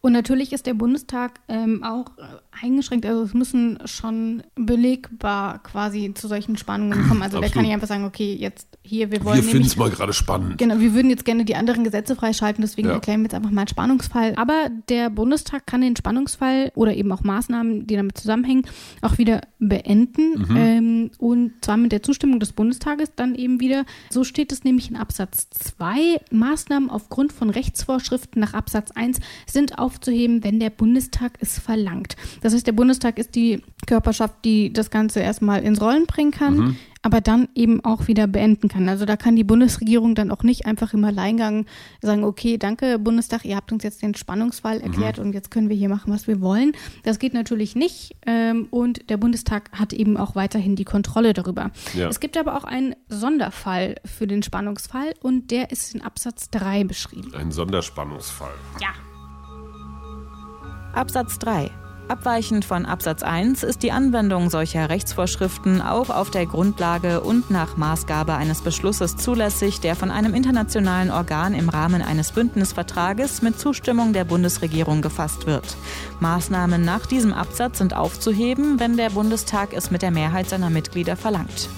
Und 0.00 0.12
natürlich 0.12 0.52
ist 0.52 0.66
der 0.66 0.74
Bundestag 0.74 1.40
ähm, 1.48 1.82
auch 1.82 2.16
äh, 2.18 2.22
eingeschränkt. 2.62 3.04
Also 3.06 3.22
es 3.22 3.34
müssen 3.34 3.78
schon 3.86 4.42
belegbar 4.54 5.62
quasi 5.62 6.12
zu 6.14 6.28
solchen 6.28 6.56
Spannungen 6.56 7.08
kommen. 7.08 7.22
Also 7.22 7.40
der 7.40 7.50
kann 7.50 7.62
nicht 7.62 7.72
einfach 7.72 7.88
sagen, 7.88 8.04
okay, 8.04 8.34
jetzt 8.34 8.68
hier, 8.82 9.10
wir 9.10 9.24
wollen. 9.24 9.36
Wir 9.36 9.42
finden 9.42 9.66
es 9.66 9.76
mal 9.76 9.90
gerade 9.90 10.12
spannend. 10.12 10.58
Genau, 10.58 10.78
wir 10.78 10.94
würden 10.94 11.10
jetzt 11.10 11.24
gerne 11.24 11.44
die 11.44 11.56
anderen 11.56 11.82
Gesetze 11.82 12.14
freischalten, 12.14 12.62
deswegen 12.62 12.88
ja. 12.88 12.94
erklären 12.94 13.20
wir 13.20 13.24
jetzt 13.24 13.34
einfach 13.34 13.50
mal 13.50 13.68
Spannungsfall. 13.68 14.34
Aber 14.36 14.70
der 14.88 15.10
Bundestag 15.10 15.66
kann 15.66 15.80
den 15.80 15.96
Spannungsfall 15.96 16.70
oder 16.74 16.94
eben 16.94 17.10
auch 17.10 17.24
Maßnahmen, 17.24 17.86
die 17.86 17.96
damit 17.96 18.16
zusammenhängen, 18.16 18.64
auch 19.02 19.18
wieder 19.18 19.40
beenden. 19.58 20.38
Mhm. 20.38 20.56
Ähm, 20.56 21.10
und 21.18 21.52
zwar 21.64 21.76
mit 21.78 21.90
der 21.90 22.02
Zustimmung 22.02 22.38
des 22.38 22.52
Bundestages 22.52 23.10
dann 23.16 23.34
eben 23.34 23.60
wieder. 23.60 23.84
So 24.10 24.22
steht 24.22 24.52
es 24.52 24.62
nämlich 24.62 24.88
in 24.88 24.96
Absatz 24.96 25.48
2. 25.58 26.20
Maßnahmen 26.30 26.90
aufgrund 26.90 27.32
von 27.32 27.50
Rechtsvorschriften 27.50 28.40
nach 28.40 28.54
Absatz 28.54 28.92
1 28.92 29.18
sind 29.46 29.78
auf 29.78 29.96
aufzuheben, 29.96 30.44
wenn 30.44 30.60
der 30.60 30.70
Bundestag 30.70 31.38
es 31.40 31.58
verlangt. 31.58 32.16
Das 32.42 32.52
heißt, 32.52 32.66
der 32.66 32.72
Bundestag 32.72 33.18
ist 33.18 33.34
die 33.34 33.62
Körperschaft, 33.86 34.34
die 34.44 34.72
das 34.72 34.90
Ganze 34.90 35.20
erstmal 35.20 35.62
ins 35.62 35.80
Rollen 35.80 36.06
bringen 36.06 36.32
kann, 36.32 36.56
mhm. 36.56 36.76
Aber 37.06 37.20
dann 37.20 37.48
eben 37.54 37.84
auch 37.84 38.08
wieder 38.08 38.26
beenden 38.26 38.66
kann. 38.66 38.88
Also 38.88 39.04
da 39.04 39.16
kann 39.16 39.36
die 39.36 39.44
Bundesregierung 39.44 40.16
dann 40.16 40.32
auch 40.32 40.42
nicht 40.42 40.66
einfach 40.66 40.92
im 40.92 41.04
Alleingang 41.04 41.64
sagen, 42.02 42.24
okay, 42.24 42.58
danke 42.58 42.98
Bundestag, 42.98 43.44
ihr 43.44 43.54
habt 43.54 43.70
uns 43.70 43.84
jetzt 43.84 44.02
den 44.02 44.16
Spannungsfall 44.16 44.80
erklärt 44.80 45.18
mhm. 45.18 45.26
und 45.26 45.32
jetzt 45.32 45.52
können 45.52 45.68
wir 45.68 45.76
hier 45.76 45.88
machen, 45.88 46.12
was 46.12 46.26
wir 46.26 46.40
wollen. 46.40 46.72
Das 47.04 47.20
geht 47.20 47.32
natürlich 47.32 47.76
nicht 47.76 48.16
ähm, 48.26 48.66
und 48.72 49.08
der 49.08 49.18
Bundestag 49.18 49.70
hat 49.70 49.92
eben 49.92 50.16
auch 50.16 50.34
weiterhin 50.34 50.74
die 50.74 50.82
Kontrolle 50.84 51.32
darüber. 51.32 51.70
Ja. 51.94 52.08
Es 52.08 52.18
gibt 52.18 52.36
aber 52.36 52.56
auch 52.56 52.64
einen 52.64 52.96
Sonderfall 53.08 53.94
für 54.04 54.26
den 54.26 54.42
Spannungsfall 54.42 55.14
und 55.22 55.52
der 55.52 55.70
ist 55.70 55.94
in 55.94 56.02
Absatz 56.02 56.50
3 56.50 56.82
beschrieben. 56.82 57.32
Ein 57.36 57.52
Sonderspannungsfall. 57.52 58.54
Ja. 58.80 58.88
Absatz 60.92 61.38
3. 61.38 61.70
Abweichend 62.08 62.64
von 62.64 62.86
Absatz 62.86 63.24
1 63.24 63.64
ist 63.64 63.82
die 63.82 63.90
Anwendung 63.90 64.48
solcher 64.48 64.88
Rechtsvorschriften 64.88 65.82
auch 65.82 66.08
auf 66.08 66.30
der 66.30 66.46
Grundlage 66.46 67.20
und 67.20 67.50
nach 67.50 67.76
Maßgabe 67.76 68.34
eines 68.34 68.60
Beschlusses 68.60 69.16
zulässig, 69.16 69.80
der 69.80 69.96
von 69.96 70.12
einem 70.12 70.32
internationalen 70.32 71.10
Organ 71.10 71.52
im 71.52 71.68
Rahmen 71.68 72.02
eines 72.02 72.30
Bündnisvertrages 72.30 73.42
mit 73.42 73.58
Zustimmung 73.58 74.12
der 74.12 74.22
Bundesregierung 74.22 75.02
gefasst 75.02 75.46
wird. 75.48 75.76
Maßnahmen 76.20 76.84
nach 76.84 77.06
diesem 77.06 77.32
Absatz 77.32 77.78
sind 77.78 77.92
aufzuheben, 77.96 78.78
wenn 78.78 78.96
der 78.96 79.10
Bundestag 79.10 79.72
es 79.72 79.90
mit 79.90 80.02
der 80.02 80.12
Mehrheit 80.12 80.48
seiner 80.48 80.70
Mitglieder 80.70 81.16
verlangt. 81.16 81.68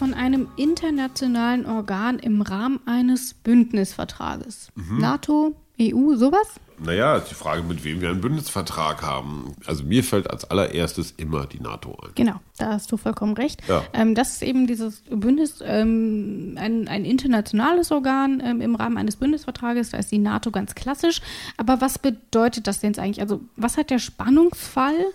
Von 0.00 0.14
einem 0.14 0.48
internationalen 0.56 1.64
Organ 1.64 2.18
im 2.18 2.42
Rahmen 2.42 2.80
eines 2.86 3.34
Bündnisvertrages. 3.34 4.72
Mhm. 4.74 4.98
NATO, 4.98 5.54
EU, 5.80 6.16
sowas? 6.16 6.48
Naja, 6.80 7.16
ist 7.16 7.30
die 7.30 7.34
Frage, 7.34 7.62
mit 7.62 7.84
wem 7.84 8.00
wir 8.00 8.10
einen 8.10 8.20
Bündnisvertrag 8.20 9.02
haben. 9.02 9.54
Also 9.66 9.84
mir 9.84 10.04
fällt 10.04 10.30
als 10.30 10.48
allererstes 10.50 11.12
immer 11.12 11.46
die 11.46 11.60
NATO 11.60 11.96
ein. 12.02 12.10
Genau, 12.14 12.40
da 12.58 12.72
hast 12.72 12.90
du 12.92 12.96
vollkommen 12.96 13.34
recht. 13.34 13.62
Ja. 13.68 13.84
Ähm, 13.92 14.14
das 14.14 14.34
ist 14.34 14.42
eben 14.42 14.66
dieses 14.66 15.02
Bündnis, 15.10 15.62
ähm, 15.64 16.56
ein, 16.58 16.88
ein, 16.88 17.04
internationales 17.04 17.90
Organ 17.90 18.42
ähm, 18.44 18.60
im 18.60 18.74
Rahmen 18.74 18.98
eines 18.98 19.16
Bündnisvertrages, 19.16 19.90
da 19.90 19.98
ist 19.98 20.12
die 20.12 20.18
NATO 20.18 20.50
ganz 20.50 20.74
klassisch. 20.74 21.20
Aber 21.56 21.80
was 21.80 21.98
bedeutet 21.98 22.66
das 22.66 22.80
denn 22.80 22.90
jetzt 22.90 22.98
eigentlich? 22.98 23.20
Also 23.20 23.40
was 23.56 23.76
hat 23.76 23.90
der 23.90 23.98
Spannungsfall 23.98 25.06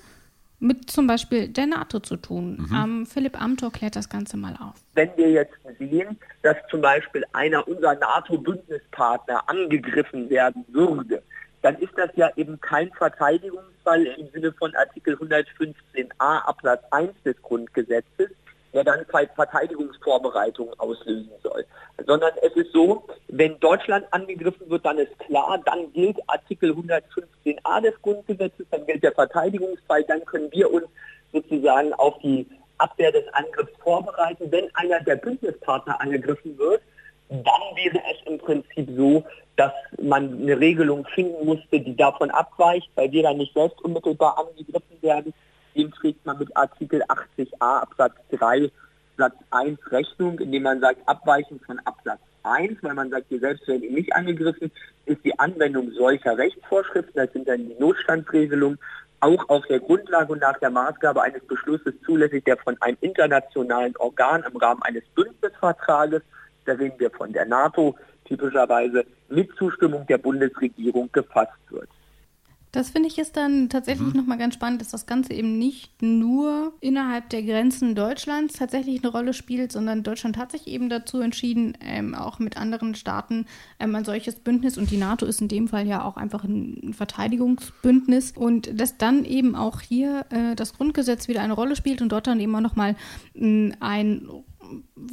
mit 0.64 0.90
zum 0.90 1.08
Beispiel 1.08 1.50
der 1.50 1.68
NATO 1.68 2.00
zu 2.00 2.16
tun. 2.16 2.58
Mhm. 2.70 2.76
Ähm, 2.76 3.06
Philipp 3.06 3.40
Amthor 3.40 3.72
klärt 3.72 3.98
das 3.98 4.10
Ganze 4.10 4.38
mal 4.38 4.56
auf. 4.56 4.76
Wenn 4.94 5.10
wir 5.18 5.30
jetzt 5.30 5.54
sehen, 5.78 6.18
dass 6.42 6.56
zum 6.72 6.82
Beispiel 6.82 7.26
einer 7.34 7.68
unserer 7.68 7.96
NATO-Bündnispartner 7.96 9.48
angegriffen 9.50 10.30
werden 10.30 10.66
würde, 10.70 11.22
dann 11.64 11.78
ist 11.78 11.94
das 11.98 12.10
ja 12.16 12.30
eben 12.36 12.60
kein 12.60 12.92
Verteidigungsfall 12.92 14.06
im 14.06 14.30
Sinne 14.32 14.52
von 14.52 14.76
Artikel 14.76 15.16
115a 15.16 16.10
Absatz 16.20 16.84
1 16.92 17.12
des 17.24 17.42
Grundgesetzes, 17.42 18.30
der 18.74 18.84
dann 18.84 19.06
Verteidigungsvorbereitungen 19.06 20.78
auslösen 20.78 21.32
soll. 21.42 21.66
Sondern 22.06 22.32
es 22.42 22.54
ist 22.58 22.74
so, 22.74 23.08
wenn 23.30 23.58
Deutschland 23.62 24.06
angegriffen 24.12 24.70
wird, 24.70 24.86
dann 24.86 24.98
ist 24.98 25.18
klar, 25.20 25.58
dann 25.66 25.92
gilt 25.94 26.18
Artikel 26.28 26.72
115a 26.72 27.82
des 27.82 28.02
Grundgesetzes, 28.02 28.66
dann 28.70 28.86
gilt 28.86 29.02
der 29.02 29.14
Verteidigungsfall, 29.14 30.04
dann 30.04 30.26
können 30.26 30.52
wir 30.52 30.70
uns 30.70 30.86
sozusagen 31.32 31.94
auf 31.94 32.20
die 32.20 32.46
Abwehr 32.78 33.14
des 33.14 33.26
Angriffs 33.34 33.72
vorbereiten. 33.82 34.52
Wenn 34.52 34.68
einer 34.76 35.00
der 35.00 35.16
Bündnispartner 35.16 36.02
angegriffen 36.02 36.58
wird, 36.58 36.82
dann 37.34 37.76
wäre 37.76 38.00
es 38.12 38.28
im 38.28 38.38
Prinzip 38.38 38.90
so, 38.96 39.24
dass 39.56 39.72
man 40.02 40.42
eine 40.42 40.60
Regelung 40.60 41.06
finden 41.14 41.46
musste, 41.46 41.80
die 41.80 41.96
davon 41.96 42.30
abweicht, 42.32 42.90
weil 42.96 43.12
wir 43.12 43.24
dann 43.24 43.38
nicht 43.38 43.54
selbst 43.54 43.82
unmittelbar 43.84 44.38
angegriffen 44.38 45.02
werden, 45.02 45.34
dem 45.76 45.92
trägt 45.92 46.26
man 46.26 46.38
mit 46.38 46.56
Artikel 46.56 47.02
80a 47.04 47.82
Absatz 47.82 48.14
3 48.32 48.70
Satz 49.18 49.36
1 49.52 49.80
Rechnung, 49.92 50.40
indem 50.40 50.64
man 50.64 50.80
sagt, 50.80 51.08
abweichend 51.08 51.64
von 51.66 51.80
Absatz 51.80 52.20
1, 52.44 52.82
weil 52.82 52.94
man 52.94 53.10
sagt, 53.10 53.26
hier 53.30 53.40
selbst 53.40 53.68
werden 53.68 53.94
nicht 53.94 54.14
angegriffen, 54.14 54.72
ist 55.06 55.24
die 55.24 55.38
Anwendung 55.40 55.92
solcher 55.92 56.38
Rechtsvorschriften, 56.38 57.14
das 57.16 57.32
sind 57.34 57.48
dann 57.48 57.68
die 57.68 57.76
Notstandsregelungen, 57.80 58.80
auch 59.20 59.48
auf 59.50 59.66
der 59.68 59.80
Grundlage 59.80 60.34
und 60.34 60.42
nach 60.42 60.60
der 60.60 60.70
Maßgabe 60.70 61.22
eines 61.22 61.44
Beschlusses 61.46 61.94
zulässig, 62.06 62.44
der 62.44 62.58
von 62.58 62.80
einem 62.82 62.98
internationalen 63.02 63.96
Organ 63.98 64.44
im 64.44 64.58
Rahmen 64.58 64.82
eines 64.82 65.04
Bündnisvertrages, 65.16 66.22
da 66.66 66.74
reden 66.74 67.00
wir 67.00 67.12
von 67.12 67.32
der 67.34 67.46
NATO, 67.46 67.96
typischerweise 68.26 69.06
mit 69.30 69.50
Zustimmung 69.58 70.06
der 70.08 70.18
Bundesregierung 70.18 71.10
gefasst 71.12 71.60
wird. 71.70 71.90
Das 72.74 72.90
finde 72.90 73.08
ich 73.08 73.20
ist 73.20 73.38
dann 73.38 73.70
tatsächlich 73.70 74.16
mhm. 74.16 74.22
nochmal 74.22 74.40
ganz 74.40 74.56
spannend, 74.56 74.82
dass 74.82 74.90
das 74.90 75.06
Ganze 75.06 75.34
eben 75.34 75.60
nicht 75.60 76.02
nur 76.02 76.74
innerhalb 76.80 77.30
der 77.30 77.44
Grenzen 77.44 77.94
Deutschlands 77.94 78.56
tatsächlich 78.56 79.04
eine 79.04 79.12
Rolle 79.12 79.34
spielt, 79.34 79.72
sondern 79.72 80.02
Deutschland 80.02 80.38
hat 80.38 80.52
sich 80.52 80.66
eben 80.66 80.90
dazu 80.90 81.20
entschieden, 81.20 81.78
ähm, 81.82 82.16
auch 82.16 82.40
mit 82.40 82.58
anderen 82.58 82.96
Staaten 82.96 83.46
ähm, 83.80 83.94
ein 83.94 84.04
solches 84.06 84.40
Bündnis 84.40 84.80
und 84.80 84.90
die 84.90 84.98
NATO 84.98 85.28
ist 85.28 85.40
in 85.40 85.50
dem 85.50 85.68
Fall 85.68 85.86
ja 85.86 86.04
auch 86.04 86.18
einfach 86.18 86.46
ein 86.46 86.96
Verteidigungsbündnis 86.96 88.32
und 88.32 88.80
dass 88.80 88.98
dann 88.98 89.24
eben 89.24 89.56
auch 89.56 89.80
hier 89.80 90.26
äh, 90.32 90.56
das 90.56 90.74
Grundgesetz 90.74 91.28
wieder 91.28 91.42
eine 91.42 91.54
Rolle 91.54 91.76
spielt 91.76 92.02
und 92.02 92.12
dort 92.12 92.26
dann 92.26 92.40
eben 92.40 92.56
auch 92.56 92.62
nochmal 92.62 92.96
ein 93.40 94.28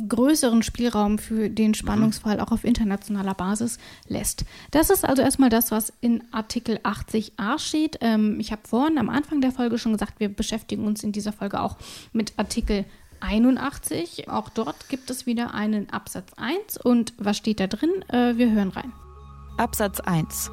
größeren 0.08 0.62
Spielraum 0.62 1.18
für 1.18 1.50
den 1.50 1.74
Spannungsfall 1.74 2.40
auch 2.40 2.52
auf 2.52 2.64
internationaler 2.64 3.34
Basis 3.34 3.78
lässt. 4.08 4.44
Das 4.70 4.90
ist 4.90 5.04
also 5.04 5.22
erstmal 5.22 5.50
das, 5.50 5.70
was 5.70 5.92
in 6.00 6.22
Artikel 6.32 6.78
80a 6.78 7.58
steht. 7.58 7.98
Ähm, 8.00 8.38
ich 8.40 8.52
habe 8.52 8.62
vorhin 8.66 8.98
am 8.98 9.08
Anfang 9.08 9.40
der 9.40 9.52
Folge 9.52 9.78
schon 9.78 9.92
gesagt, 9.92 10.20
wir 10.20 10.28
beschäftigen 10.28 10.86
uns 10.86 11.02
in 11.02 11.12
dieser 11.12 11.32
Folge 11.32 11.60
auch 11.60 11.76
mit 12.12 12.32
Artikel 12.36 12.84
81. 13.20 14.28
Auch 14.28 14.48
dort 14.48 14.88
gibt 14.88 15.10
es 15.10 15.26
wieder 15.26 15.54
einen 15.54 15.90
Absatz 15.90 16.32
1. 16.36 16.78
Und 16.78 17.12
was 17.18 17.36
steht 17.36 17.60
da 17.60 17.66
drin? 17.66 17.90
Äh, 18.08 18.36
wir 18.36 18.50
hören 18.50 18.70
rein. 18.70 18.92
Absatz 19.58 20.00
1. 20.00 20.50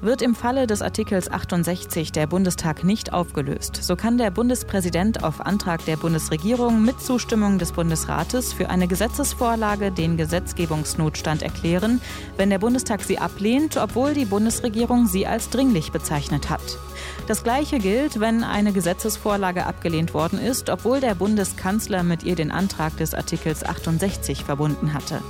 Wird 0.00 0.22
im 0.22 0.34
Falle 0.34 0.66
des 0.66 0.80
Artikels 0.80 1.30
68 1.30 2.10
der 2.12 2.26
Bundestag 2.26 2.84
nicht 2.84 3.12
aufgelöst, 3.12 3.76
so 3.82 3.96
kann 3.96 4.16
der 4.16 4.30
Bundespräsident 4.30 5.22
auf 5.22 5.40
Antrag 5.40 5.84
der 5.84 5.96
Bundesregierung 5.96 6.82
mit 6.82 7.00
Zustimmung 7.00 7.58
des 7.58 7.72
Bundesrates 7.72 8.52
für 8.52 8.70
eine 8.70 8.88
Gesetzesvorlage 8.88 9.90
den 9.90 10.16
Gesetzgebungsnotstand 10.16 11.42
erklären, 11.42 12.00
wenn 12.36 12.50
der 12.50 12.58
Bundestag 12.58 13.02
sie 13.02 13.18
ablehnt, 13.18 13.76
obwohl 13.76 14.14
die 14.14 14.24
Bundesregierung 14.24 15.06
sie 15.06 15.26
als 15.26 15.50
dringlich 15.50 15.92
bezeichnet 15.92 16.48
hat. 16.48 16.78
Das 17.26 17.44
Gleiche 17.44 17.78
gilt, 17.78 18.20
wenn 18.20 18.42
eine 18.42 18.72
Gesetzesvorlage 18.72 19.66
abgelehnt 19.66 20.14
worden 20.14 20.38
ist, 20.38 20.70
obwohl 20.70 21.00
der 21.00 21.14
Bundeskanzler 21.14 22.02
mit 22.02 22.22
ihr 22.22 22.36
den 22.36 22.50
Antrag 22.50 22.96
des 22.96 23.14
Artikels 23.14 23.64
68 23.64 24.44
verbunden 24.44 24.94
hatte. 24.94 25.20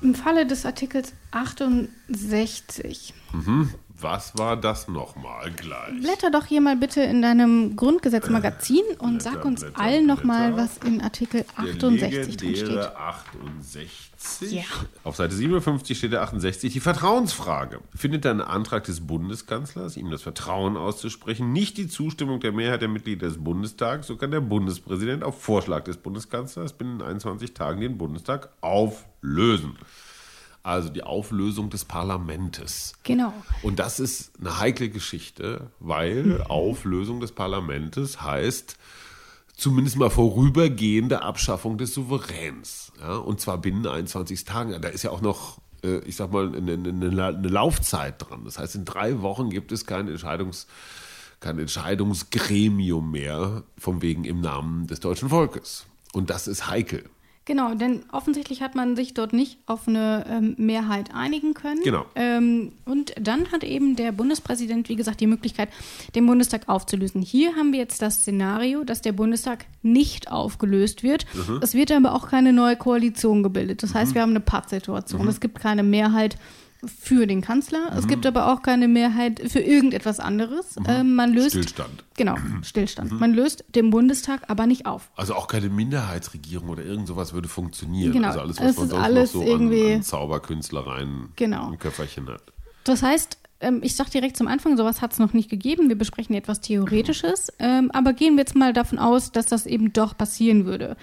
Im 0.00 0.14
Falle 0.14 0.46
des 0.46 0.64
Artikels 0.64 1.12
68. 1.32 3.14
Mhm. 3.32 3.70
Was 4.00 4.38
war 4.38 4.56
das 4.56 4.86
nochmal 4.86 5.50
gleich? 5.50 6.00
Blätter 6.00 6.30
doch 6.30 6.46
hier 6.46 6.60
mal 6.60 6.76
bitte 6.76 7.00
in 7.00 7.20
deinem 7.20 7.74
Grundgesetzmagazin 7.74 8.84
und 8.98 9.18
Blätter, 9.18 9.32
sag 9.32 9.44
uns 9.44 9.60
Blätter, 9.62 9.80
allen 9.80 10.06
nochmal, 10.06 10.56
was 10.56 10.78
in 10.78 11.00
Artikel 11.00 11.44
68 11.56 12.36
drin 12.36 12.56
steht. 12.56 12.78
68. 12.78 14.52
Ja. 14.52 14.62
Auf 15.02 15.16
Seite 15.16 15.34
57 15.34 15.98
steht 15.98 16.12
der 16.12 16.22
68 16.22 16.72
die 16.72 16.80
Vertrauensfrage. 16.80 17.80
Findet 17.92 18.24
ein 18.26 18.40
Antrag 18.40 18.84
des 18.84 19.04
Bundeskanzlers, 19.04 19.96
ihm 19.96 20.10
das 20.10 20.22
Vertrauen 20.22 20.76
auszusprechen, 20.76 21.52
nicht 21.52 21.76
die 21.76 21.88
Zustimmung 21.88 22.38
der 22.38 22.52
Mehrheit 22.52 22.82
der 22.82 22.88
Mitglieder 22.88 23.26
des 23.26 23.42
Bundestags, 23.42 24.06
so 24.06 24.16
kann 24.16 24.30
der 24.30 24.40
Bundespräsident 24.40 25.24
auf 25.24 25.42
Vorschlag 25.42 25.84
des 25.84 25.96
Bundeskanzlers 25.96 26.72
binnen 26.72 27.02
21 27.02 27.52
Tagen 27.52 27.80
den 27.80 27.98
Bundestag 27.98 28.50
auflösen 28.60 29.76
also 30.62 30.88
die 30.88 31.02
Auflösung 31.02 31.70
des 31.70 31.84
Parlamentes. 31.84 32.94
Genau. 33.02 33.32
Und 33.62 33.78
das 33.78 34.00
ist 34.00 34.32
eine 34.40 34.58
heikle 34.58 34.90
Geschichte, 34.90 35.70
weil 35.80 36.42
Auflösung 36.48 37.20
des 37.20 37.32
Parlamentes 37.32 38.22
heißt 38.22 38.76
zumindest 39.56 39.96
mal 39.96 40.10
vorübergehende 40.10 41.22
Abschaffung 41.22 41.78
des 41.78 41.94
Souveräns. 41.94 42.92
Ja? 43.00 43.16
Und 43.16 43.40
zwar 43.40 43.58
binnen 43.58 43.86
21 43.86 44.44
Tagen. 44.44 44.80
Da 44.80 44.88
ist 44.88 45.02
ja 45.02 45.10
auch 45.10 45.20
noch, 45.20 45.58
äh, 45.82 45.98
ich 46.00 46.16
sag 46.16 46.32
mal, 46.32 46.54
eine, 46.54 46.72
eine, 46.72 46.90
eine 46.90 47.48
Laufzeit 47.48 48.16
dran. 48.18 48.44
Das 48.44 48.58
heißt, 48.58 48.76
in 48.76 48.84
drei 48.84 49.20
Wochen 49.22 49.50
gibt 49.50 49.72
es 49.72 49.86
kein 49.86 50.08
Entscheidungs 50.08 50.66
kein 51.40 51.58
Entscheidungsgremium 51.58 53.10
mehr, 53.10 53.62
vom 53.76 54.02
wegen 54.02 54.24
im 54.24 54.40
Namen 54.40 54.86
des 54.86 55.00
deutschen 55.00 55.28
Volkes. 55.28 55.86
Und 56.12 56.30
das 56.30 56.48
ist 56.48 56.68
heikel. 56.68 57.04
Genau, 57.48 57.72
denn 57.72 58.02
offensichtlich 58.12 58.60
hat 58.60 58.74
man 58.74 58.94
sich 58.94 59.14
dort 59.14 59.32
nicht 59.32 59.56
auf 59.64 59.88
eine 59.88 60.26
ähm, 60.28 60.54
Mehrheit 60.58 61.14
einigen 61.14 61.54
können. 61.54 61.80
Genau. 61.82 62.04
Ähm, 62.14 62.72
und 62.84 63.14
dann 63.18 63.50
hat 63.50 63.64
eben 63.64 63.96
der 63.96 64.12
Bundespräsident, 64.12 64.90
wie 64.90 64.96
gesagt, 64.96 65.18
die 65.22 65.26
Möglichkeit, 65.26 65.70
den 66.14 66.26
Bundestag 66.26 66.68
aufzulösen. 66.68 67.22
Hier 67.22 67.56
haben 67.56 67.72
wir 67.72 67.78
jetzt 67.78 68.02
das 68.02 68.16
Szenario, 68.16 68.84
dass 68.84 69.00
der 69.00 69.12
Bundestag 69.12 69.64
nicht 69.80 70.30
aufgelöst 70.30 71.02
wird. 71.02 71.24
Mhm. 71.32 71.60
Es 71.62 71.72
wird 71.72 71.90
aber 71.90 72.14
auch 72.14 72.28
keine 72.28 72.52
neue 72.52 72.76
Koalition 72.76 73.42
gebildet. 73.42 73.82
Das 73.82 73.94
heißt, 73.94 74.10
mhm. 74.10 74.14
wir 74.16 74.22
haben 74.22 74.30
eine 74.30 74.40
Pattsituation. 74.40 75.22
Mhm. 75.22 75.28
Es 75.28 75.40
gibt 75.40 75.58
keine 75.58 75.82
Mehrheit 75.82 76.36
für 76.84 77.26
den 77.26 77.40
Kanzler. 77.40 77.90
Mhm. 77.92 77.98
Es 77.98 78.06
gibt 78.06 78.26
aber 78.26 78.52
auch 78.52 78.62
keine 78.62 78.88
Mehrheit 78.88 79.40
für 79.50 79.60
irgendetwas 79.60 80.20
anderes. 80.20 80.76
Mhm. 80.78 80.86
Ähm, 80.88 81.14
man 81.14 81.32
löst, 81.32 81.50
Stillstand. 81.50 82.04
Genau, 82.16 82.36
mhm. 82.36 82.62
Stillstand. 82.62 83.12
Mhm. 83.12 83.18
Man 83.18 83.34
löst 83.34 83.64
den 83.74 83.90
Bundestag 83.90 84.42
aber 84.48 84.66
nicht 84.66 84.86
auf. 84.86 85.10
Also 85.16 85.34
auch 85.34 85.48
keine 85.48 85.68
Minderheitsregierung 85.68 86.68
oder 86.68 86.84
irgend 86.84 87.08
sowas 87.08 87.32
würde 87.32 87.48
funktionieren. 87.48 88.12
Genau. 88.12 88.28
Also 88.28 88.40
alles, 88.40 88.60
was 88.60 88.76
man 88.76 88.88
sonst 88.88 89.02
alles 89.02 89.34
noch 89.34 89.42
so 89.42 89.48
irgendwie 89.48 89.86
an, 89.86 89.94
an 89.94 90.02
Zauberkünstlereien 90.02 91.28
genau. 91.36 91.70
im 91.70 91.78
Köfferchen 91.78 92.28
hat. 92.28 92.42
Das 92.84 93.02
heißt, 93.02 93.38
ähm, 93.60 93.80
ich 93.82 93.96
sage 93.96 94.10
direkt 94.10 94.36
zum 94.36 94.46
Anfang, 94.46 94.76
sowas 94.76 95.02
hat 95.02 95.12
es 95.12 95.18
noch 95.18 95.32
nicht 95.32 95.50
gegeben. 95.50 95.88
Wir 95.88 95.98
besprechen 95.98 96.36
etwas 96.36 96.60
Theoretisches. 96.60 97.52
Ähm, 97.58 97.90
aber 97.92 98.12
gehen 98.12 98.34
wir 98.34 98.42
jetzt 98.42 98.54
mal 98.54 98.72
davon 98.72 98.98
aus, 98.98 99.32
dass 99.32 99.46
das 99.46 99.66
eben 99.66 99.92
doch 99.92 100.16
passieren 100.16 100.64
würde. 100.64 100.96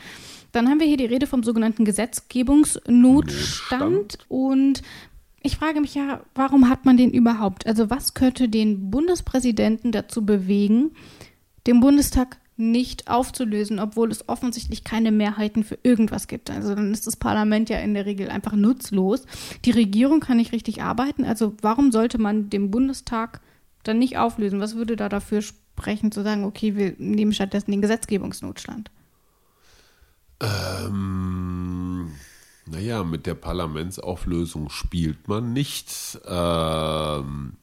Dann 0.51 0.69
haben 0.69 0.79
wir 0.79 0.87
hier 0.87 0.97
die 0.97 1.05
Rede 1.05 1.27
vom 1.27 1.43
sogenannten 1.43 1.83
Gesetzgebungsnotstand. 1.83 2.89
Notstand. 2.89 4.19
Und 4.29 4.81
ich 5.45 5.57
frage 5.57 5.79
mich 5.79 5.95
ja, 5.95 6.21
warum 6.33 6.69
hat 6.69 6.85
man 6.85 6.97
den 6.97 7.11
überhaupt? 7.11 7.67
Also 7.67 7.89
was 7.89 8.13
könnte 8.13 8.49
den 8.49 8.89
Bundespräsidenten 8.89 9.91
dazu 9.91 10.25
bewegen, 10.25 10.91
den 11.67 11.79
Bundestag 11.79 12.37
nicht 12.57 13.09
aufzulösen, 13.09 13.79
obwohl 13.79 14.11
es 14.11 14.29
offensichtlich 14.29 14.83
keine 14.83 15.11
Mehrheiten 15.11 15.63
für 15.63 15.77
irgendwas 15.83 16.27
gibt. 16.27 16.49
Also 16.49 16.73
dann 16.73 16.93
ist 16.93 17.05
das 17.05 17.17
Parlament 17.17 17.69
ja 17.69 17.79
in 17.79 17.93
der 17.93 18.05
Regel 18.05 18.29
einfach 18.29 18.53
nutzlos. 18.53 19.25
Die 19.65 19.71
Regierung 19.71 20.21
kann 20.21 20.37
nicht 20.37 20.53
richtig 20.53 20.81
arbeiten. 20.81 21.25
Also 21.25 21.53
warum 21.61 21.91
sollte 21.91 22.17
man 22.17 22.49
den 22.49 22.71
Bundestag 22.71 23.41
dann 23.83 23.99
nicht 23.99 24.17
auflösen? 24.17 24.61
Was 24.61 24.75
würde 24.75 24.95
da 24.95 25.09
dafür 25.09 25.41
sprechen, 25.41 26.13
zu 26.13 26.23
sagen, 26.23 26.45
okay, 26.45 26.75
wir 26.75 26.95
nehmen 26.97 27.33
stattdessen 27.33 27.71
den 27.71 27.81
Gesetzgebungsnotstand? 27.81 28.89
Ähm 30.41 31.34
naja, 32.65 33.03
mit 33.03 33.25
der 33.25 33.35
Parlamentsauflösung 33.35 34.69
spielt 34.69 35.27
man 35.27 35.53
nicht. 35.53 36.19
Ähm, 36.25 37.53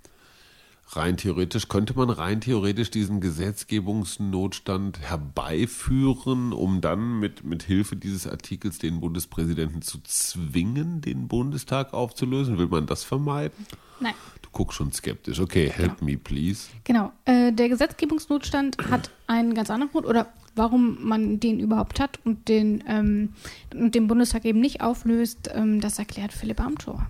rein 0.97 1.17
theoretisch 1.17 1.69
könnte 1.69 1.95
man 1.95 2.11
rein 2.11 2.41
theoretisch 2.41 2.91
diesen 2.91 3.21
Gesetzgebungsnotstand 3.21 5.01
herbeiführen, 5.01 6.53
um 6.53 6.81
dann 6.81 7.19
mit, 7.19 7.45
mit 7.45 7.63
Hilfe 7.63 7.97
dieses 7.97 8.27
Artikels 8.27 8.79
den 8.79 9.01
Bundespräsidenten 9.01 9.83
zu 9.83 9.99
zwingen, 10.03 11.01
den 11.01 11.29
Bundestag 11.29 11.95
aufzulösen. 11.95 12.59
Will 12.59 12.69
man 12.69 12.87
das 12.87 13.05
vermeiden? 13.05 13.67
Nein. 14.01 14.15
Du 14.43 14.49
guckst 14.51 14.77
schon 14.77 14.93
skeptisch. 14.93 15.41
Okay, 15.41 15.71
help 15.71 15.99
genau. 15.99 16.11
me, 16.13 16.19
please. 16.19 16.69
Genau. 16.85 17.13
Äh, 17.25 17.53
der 17.53 17.69
Gesetzgebungsnotstand 17.69 18.77
hat 18.91 19.11
einen 19.27 19.55
ganz 19.55 19.71
anderen 19.71 19.93
Grund 19.93 20.07
oder 20.07 20.33
warum 20.55 20.99
man 21.03 21.41
den 21.41 21.61
überhaupt 21.61 22.01
hat 22.01 22.19
und 22.25 22.49
den, 22.49 22.85
ähm, 22.87 23.31
und 23.73 23.95
den 23.95 24.07
Bundestag 24.07 24.45
eben 24.45 24.61
nicht 24.61 24.83
auflöst, 24.83 25.51
ähm, 25.55 25.81
das 25.81 25.99
erklärt 25.99 26.33
Philipp 26.33 26.61
Amthor. 26.61 27.07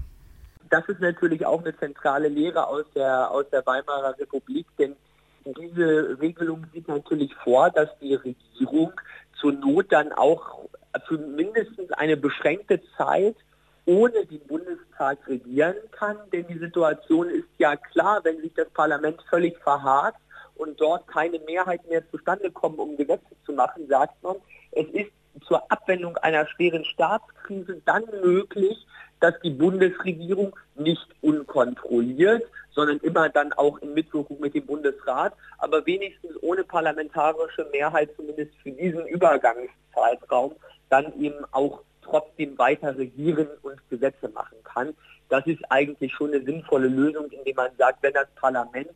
Das 0.72 0.88
ist 0.88 1.00
natürlich 1.00 1.44
auch 1.44 1.60
eine 1.60 1.76
zentrale 1.76 2.28
Lehre 2.28 2.66
aus 2.66 2.86
der, 2.94 3.30
aus 3.30 3.44
der 3.50 3.66
Weimarer 3.66 4.18
Republik, 4.18 4.66
denn 4.78 4.96
diese 5.44 6.18
Regelung 6.18 6.64
sieht 6.72 6.88
natürlich 6.88 7.34
vor, 7.44 7.68
dass 7.68 7.90
die 8.00 8.14
Regierung 8.14 8.98
zur 9.38 9.52
Not 9.52 9.92
dann 9.92 10.12
auch 10.12 10.60
für 11.06 11.18
mindestens 11.18 11.92
eine 11.92 12.16
beschränkte 12.16 12.80
Zeit 12.96 13.36
ohne 13.84 14.24
den 14.24 14.40
Bundestag 14.46 15.18
regieren 15.28 15.76
kann, 15.90 16.16
denn 16.32 16.46
die 16.46 16.58
Situation 16.58 17.28
ist 17.28 17.48
ja 17.58 17.76
klar, 17.76 18.20
wenn 18.22 18.40
sich 18.40 18.54
das 18.54 18.70
Parlament 18.70 19.20
völlig 19.28 19.58
verhakt 19.58 20.22
und 20.54 20.80
dort 20.80 21.06
keine 21.06 21.38
Mehrheit 21.40 21.86
mehr 21.86 22.02
zustande 22.10 22.50
kommen, 22.50 22.78
um 22.78 22.96
Gesetze 22.96 23.36
zu 23.44 23.52
machen, 23.52 23.86
sagt 23.88 24.22
man, 24.22 24.36
es 24.70 24.88
ist 24.88 25.12
zur 25.46 25.70
Abwendung 25.70 26.16
einer 26.18 26.46
schweren 26.46 26.84
Staatskrise 26.84 27.80
dann 27.84 28.04
möglich, 28.22 28.86
dass 29.20 29.34
die 29.40 29.50
Bundesregierung 29.50 30.54
nicht 30.74 31.06
unkontrolliert, 31.20 32.42
sondern 32.70 32.98
immer 32.98 33.28
dann 33.28 33.52
auch 33.52 33.78
in 33.78 33.94
Mitwirkung 33.94 34.40
mit 34.40 34.54
dem 34.54 34.66
Bundesrat, 34.66 35.34
aber 35.58 35.84
wenigstens 35.86 36.32
ohne 36.42 36.64
parlamentarische 36.64 37.66
Mehrheit, 37.72 38.10
zumindest 38.16 38.52
für 38.62 38.72
diesen 38.72 39.06
Übergangszeitraum, 39.06 40.54
dann 40.90 41.12
eben 41.20 41.44
auch 41.52 41.82
trotzdem 42.02 42.58
weiter 42.58 42.96
regieren 42.96 43.48
und 43.62 43.76
Gesetze 43.88 44.28
machen 44.30 44.58
kann. 44.64 44.94
Das 45.28 45.46
ist 45.46 45.62
eigentlich 45.70 46.12
schon 46.12 46.34
eine 46.34 46.44
sinnvolle 46.44 46.88
Lösung, 46.88 47.30
indem 47.30 47.56
man 47.56 47.70
sagt, 47.78 48.02
wenn 48.02 48.12
das 48.12 48.28
Parlament 48.34 48.90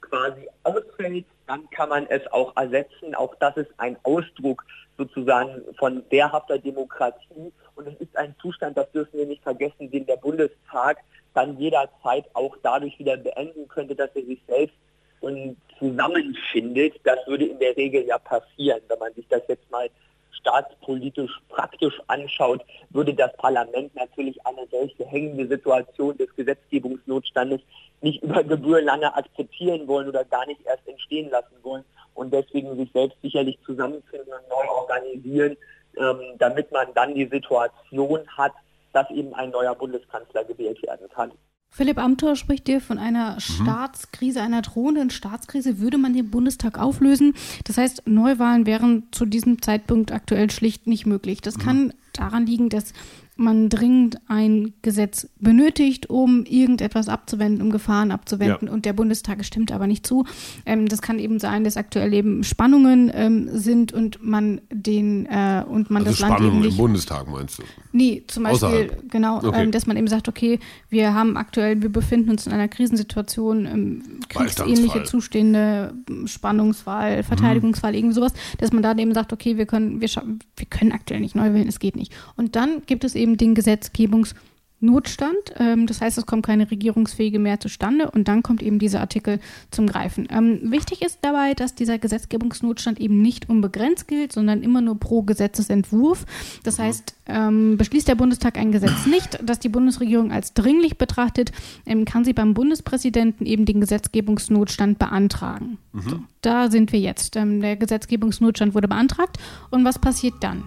quasi 0.00 0.48
ausfällt, 0.64 1.24
dann 1.46 1.68
kann 1.70 1.88
man 1.88 2.06
es 2.08 2.26
auch 2.32 2.56
ersetzen. 2.56 3.14
Auch 3.14 3.34
das 3.36 3.56
ist 3.56 3.70
ein 3.78 3.96
Ausdruck 4.02 4.64
sozusagen 4.98 5.62
von 5.78 6.02
wehrhafter 6.10 6.58
Demokratie. 6.58 7.52
Und 7.76 7.86
es 7.86 7.94
ist 8.00 8.16
ein 8.16 8.34
Zustand, 8.42 8.76
das 8.76 8.90
dürfen 8.92 9.18
wir 9.18 9.26
nicht 9.26 9.42
vergessen, 9.42 9.90
den 9.90 10.04
der 10.04 10.16
Bundestag 10.16 10.98
dann 11.32 11.56
jederzeit 11.58 12.24
auch 12.34 12.56
dadurch 12.62 12.98
wieder 12.98 13.16
beenden 13.16 13.68
könnte, 13.68 13.94
dass 13.94 14.10
er 14.14 14.24
sich 14.24 14.40
selbst 14.46 14.76
und 15.20 15.56
zusammenfindet. 15.78 16.94
Das 17.04 17.18
würde 17.26 17.46
in 17.46 17.58
der 17.60 17.76
Regel 17.76 18.04
ja 18.04 18.18
passieren, 18.18 18.80
wenn 18.88 18.98
man 18.98 19.14
sich 19.14 19.26
das 19.28 19.42
jetzt 19.48 19.70
mal 19.70 19.88
staatspolitisch 20.32 21.32
praktisch 21.48 22.00
anschaut, 22.06 22.64
würde 22.90 23.14
das 23.14 23.34
Parlament 23.36 23.94
natürlich 23.94 24.38
eine 24.46 24.66
solche 24.70 25.04
hängende 25.06 25.46
Situation 25.48 26.16
des 26.16 26.34
Gesetzgebungsnotstandes 26.36 27.60
nicht 28.00 28.22
über 28.22 28.44
Gebühr 28.44 28.80
lange 28.82 29.12
akzeptieren 29.14 29.86
wollen 29.88 30.08
oder 30.08 30.24
gar 30.24 30.46
nicht 30.46 30.60
erst 30.64 30.86
entstehen 30.86 31.30
lassen 31.30 31.56
wollen 31.62 31.84
und 32.18 32.32
deswegen 32.32 32.76
sich 32.76 32.90
selbst 32.92 33.16
sicherlich 33.22 33.58
zusammenfinden 33.64 34.32
und 34.32 34.48
neu 34.48 34.68
organisieren, 34.68 35.56
ähm, 35.96 36.20
damit 36.38 36.70
man 36.72 36.88
dann 36.94 37.14
die 37.14 37.26
Situation 37.26 38.20
hat, 38.36 38.52
dass 38.92 39.08
eben 39.10 39.32
ein 39.34 39.50
neuer 39.50 39.74
Bundeskanzler 39.74 40.44
gewählt 40.44 40.82
werden 40.82 41.08
kann. 41.14 41.30
Philipp 41.70 41.98
Amthor 41.98 42.34
spricht 42.34 42.66
dir 42.66 42.80
von 42.80 42.98
einer 42.98 43.34
mhm. 43.34 43.40
Staatskrise, 43.40 44.40
einer 44.40 44.62
drohenden 44.62 45.10
Staatskrise. 45.10 45.78
Würde 45.78 45.98
man 45.98 46.12
den 46.12 46.30
Bundestag 46.30 46.78
auflösen? 46.78 47.34
Das 47.64 47.78
heißt, 47.78 48.08
Neuwahlen 48.08 48.66
wären 48.66 49.08
zu 49.12 49.26
diesem 49.26 49.62
Zeitpunkt 49.62 50.10
aktuell 50.10 50.50
schlicht 50.50 50.86
nicht 50.86 51.06
möglich. 51.06 51.40
Das 51.40 51.56
mhm. 51.58 51.62
kann 51.62 51.94
daran 52.14 52.46
liegen, 52.46 52.68
dass 52.68 52.94
man 53.38 53.68
dringend 53.68 54.18
ein 54.26 54.74
Gesetz 54.82 55.28
benötigt, 55.38 56.10
um 56.10 56.44
irgendetwas 56.44 57.08
abzuwenden, 57.08 57.62
um 57.62 57.70
Gefahren 57.70 58.10
abzuwenden. 58.10 58.66
Ja. 58.66 58.74
Und 58.74 58.84
der 58.84 58.92
Bundestag 58.92 59.44
stimmt 59.44 59.70
aber 59.70 59.86
nicht 59.86 60.04
zu. 60.04 60.24
Ähm, 60.66 60.88
das 60.88 61.00
kann 61.02 61.20
eben 61.20 61.38
sein, 61.38 61.62
dass 61.62 61.76
aktuell 61.76 62.12
eben 62.12 62.42
Spannungen 62.42 63.10
ähm, 63.14 63.48
sind 63.52 63.92
und 63.92 64.22
man 64.22 64.60
den 64.72 65.26
äh, 65.26 65.64
und 65.68 65.88
man 65.88 66.02
also 66.02 66.10
das 66.10 66.18
Spannungen 66.18 66.42
Land 66.42 66.54
eben 66.54 66.60
nicht. 66.62 66.72
im 66.72 66.76
Bundestag 66.78 67.28
meinst 67.28 67.58
du? 67.60 67.62
Nee, 67.92 68.24
zum 68.26 68.42
Beispiel 68.42 68.68
Außerhalb. 68.68 69.10
genau, 69.10 69.38
okay. 69.38 69.62
ähm, 69.62 69.70
dass 69.70 69.86
man 69.86 69.96
eben 69.96 70.08
sagt, 70.08 70.28
okay, 70.28 70.58
wir 70.88 71.14
haben 71.14 71.36
aktuell, 71.36 71.80
wir 71.80 71.90
befinden 71.90 72.30
uns 72.30 72.46
in 72.46 72.52
einer 72.52 72.68
Krisensituation, 72.68 73.66
ähm, 73.66 74.02
kriegsähnliche 74.28 75.04
Zustände, 75.04 75.94
Spannungsfall, 76.26 77.22
Verteidigungsfall, 77.22 77.92
mhm. 77.92 77.98
irgendwie 77.98 78.14
sowas, 78.14 78.32
dass 78.58 78.72
man 78.72 78.82
dann 78.82 78.98
eben 78.98 79.14
sagt, 79.14 79.32
okay, 79.32 79.56
wir 79.56 79.66
können, 79.66 80.00
wir, 80.00 80.08
wir 80.08 80.66
können 80.68 80.92
aktuell 80.92 81.20
nicht 81.20 81.36
neu 81.36 81.54
wählen, 81.54 81.68
es 81.68 81.78
geht 81.78 81.96
nicht. 81.96 82.12
Und 82.36 82.56
dann 82.56 82.82
gibt 82.86 83.04
es 83.04 83.14
eben 83.14 83.27
eben 83.28 83.36
den 83.36 83.54
Gesetzgebungsnotstand. 83.54 84.48
Notstand. 84.80 85.54
Ähm, 85.56 85.86
das 85.86 86.00
heißt, 86.00 86.18
es 86.18 86.26
kommt 86.26 86.46
keine 86.46 86.70
regierungsfähige 86.70 87.38
mehr 87.38 87.58
zustande 87.58 88.10
und 88.10 88.28
dann 88.28 88.42
kommt 88.42 88.62
eben 88.62 88.78
dieser 88.78 89.00
Artikel 89.00 89.40
zum 89.70 89.86
Greifen. 89.86 90.28
Ähm, 90.30 90.60
wichtig 90.70 91.02
ist 91.02 91.18
dabei, 91.22 91.54
dass 91.54 91.74
dieser 91.74 91.98
Gesetzgebungsnotstand 91.98 93.00
eben 93.00 93.20
nicht 93.20 93.48
unbegrenzt 93.48 94.06
gilt, 94.06 94.32
sondern 94.32 94.62
immer 94.62 94.80
nur 94.80 94.98
pro 94.98 95.22
Gesetzesentwurf. 95.22 96.26
Das 96.62 96.78
mhm. 96.78 96.82
heißt, 96.82 97.14
ähm, 97.26 97.76
beschließt 97.76 98.06
der 98.06 98.14
Bundestag 98.14 98.56
ein 98.56 98.70
Gesetz 98.70 99.06
nicht, 99.06 99.38
das 99.42 99.58
die 99.58 99.68
Bundesregierung 99.68 100.30
als 100.30 100.54
dringlich 100.54 100.96
betrachtet, 100.96 101.50
ähm, 101.84 102.04
kann 102.04 102.24
sie 102.24 102.32
beim 102.32 102.54
Bundespräsidenten 102.54 103.46
eben 103.46 103.64
den 103.64 103.80
Gesetzgebungsnotstand 103.80 104.98
beantragen. 104.98 105.78
Mhm. 105.92 106.08
So, 106.08 106.20
da 106.40 106.70
sind 106.70 106.92
wir 106.92 107.00
jetzt. 107.00 107.34
Ähm, 107.34 107.60
der 107.60 107.76
Gesetzgebungsnotstand 107.76 108.74
wurde 108.74 108.86
beantragt 108.86 109.38
und 109.70 109.84
was 109.84 109.98
passiert 109.98 110.34
dann? 110.40 110.62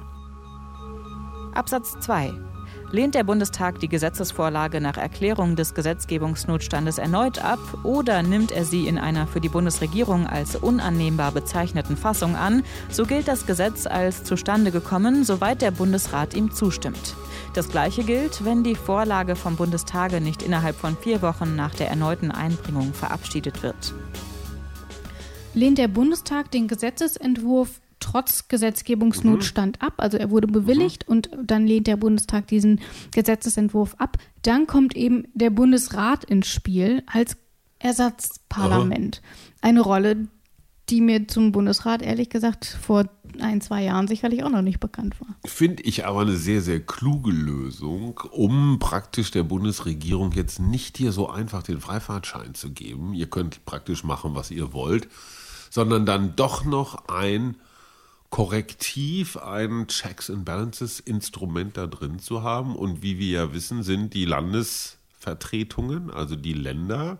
Absatz 1.53 1.97
2 2.01 2.50
Lehnt 2.93 3.15
der 3.15 3.23
Bundestag 3.23 3.79
die 3.79 3.87
Gesetzesvorlage 3.87 4.81
nach 4.81 4.97
Erklärung 4.97 5.55
des 5.55 5.73
Gesetzgebungsnotstandes 5.73 6.97
erneut 6.97 7.39
ab 7.39 7.59
oder 7.83 8.21
nimmt 8.21 8.51
er 8.51 8.65
sie 8.65 8.85
in 8.85 8.97
einer 8.97 9.27
für 9.27 9.39
die 9.39 9.47
Bundesregierung 9.47 10.27
als 10.27 10.57
unannehmbar 10.57 11.31
bezeichneten 11.31 11.95
Fassung 11.95 12.35
an, 12.35 12.63
so 12.89 13.05
gilt 13.05 13.29
das 13.29 13.45
Gesetz 13.45 13.87
als 13.87 14.25
zustande 14.25 14.71
gekommen, 14.71 15.23
soweit 15.23 15.61
der 15.61 15.71
Bundesrat 15.71 16.33
ihm 16.33 16.51
zustimmt. 16.51 17.15
Das 17.53 17.69
Gleiche 17.69 18.03
gilt, 18.03 18.43
wenn 18.43 18.63
die 18.65 18.75
Vorlage 18.75 19.37
vom 19.37 19.55
Bundestage 19.55 20.19
nicht 20.19 20.43
innerhalb 20.43 20.75
von 20.75 20.97
vier 20.97 21.21
Wochen 21.21 21.55
nach 21.55 21.73
der 21.73 21.87
erneuten 21.87 22.29
Einbringung 22.29 22.93
verabschiedet 22.93 23.63
wird. 23.63 23.93
Lehnt 25.53 25.77
der 25.77 25.87
Bundestag 25.89 26.51
den 26.51 26.67
Gesetzesentwurf 26.67 27.80
trotz 28.01 28.49
Gesetzgebungsnotstand 28.49 29.81
mhm. 29.81 29.87
ab. 29.87 29.93
Also 29.97 30.17
er 30.17 30.29
wurde 30.29 30.47
bewilligt 30.47 31.07
mhm. 31.07 31.15
und 31.15 31.29
dann 31.41 31.65
lehnt 31.65 31.87
der 31.87 31.97
Bundestag 31.97 32.47
diesen 32.47 32.81
Gesetzesentwurf 33.11 33.95
ab. 33.97 34.17
Dann 34.41 34.67
kommt 34.67 34.95
eben 34.95 35.27
der 35.33 35.51
Bundesrat 35.51 36.25
ins 36.25 36.47
Spiel 36.47 37.03
als 37.05 37.37
Ersatzparlament. 37.79 39.21
Aha. 39.23 39.69
Eine 39.69 39.81
Rolle, 39.81 40.27
die 40.89 41.01
mir 41.01 41.27
zum 41.27 41.51
Bundesrat 41.51 42.01
ehrlich 42.01 42.29
gesagt 42.29 42.65
vor 42.65 43.05
ein, 43.39 43.61
zwei 43.61 43.83
Jahren 43.83 44.07
sicherlich 44.07 44.43
auch 44.43 44.49
noch 44.49 44.61
nicht 44.61 44.79
bekannt 44.79 45.19
war. 45.21 45.35
Finde 45.45 45.83
ich 45.83 46.05
aber 46.05 46.21
eine 46.21 46.35
sehr, 46.35 46.61
sehr 46.61 46.81
kluge 46.81 47.31
Lösung, 47.31 48.19
um 48.31 48.77
praktisch 48.79 49.31
der 49.31 49.43
Bundesregierung 49.43 50.33
jetzt 50.33 50.59
nicht 50.59 50.97
hier 50.97 51.13
so 51.13 51.29
einfach 51.29 51.63
den 51.63 51.79
Freifahrtschein 51.79 52.55
zu 52.55 52.71
geben. 52.71 53.13
Ihr 53.13 53.29
könnt 53.29 53.65
praktisch 53.65 54.03
machen, 54.03 54.35
was 54.35 54.51
ihr 54.51 54.73
wollt, 54.73 55.07
sondern 55.69 56.05
dann 56.05 56.35
doch 56.35 56.65
noch 56.65 57.07
ein 57.07 57.55
Korrektiv 58.31 59.35
ein 59.35 59.87
Checks 59.87 60.29
and 60.29 60.45
Balances 60.45 61.01
Instrument 61.01 61.75
da 61.75 61.85
drin 61.85 62.17
zu 62.17 62.43
haben. 62.43 62.77
Und 62.77 63.03
wie 63.03 63.19
wir 63.19 63.29
ja 63.29 63.53
wissen, 63.53 63.83
sind 63.83 64.13
die 64.13 64.23
Landesvertretungen, 64.23 66.09
also 66.09 66.37
die 66.37 66.53
Länder, 66.53 67.19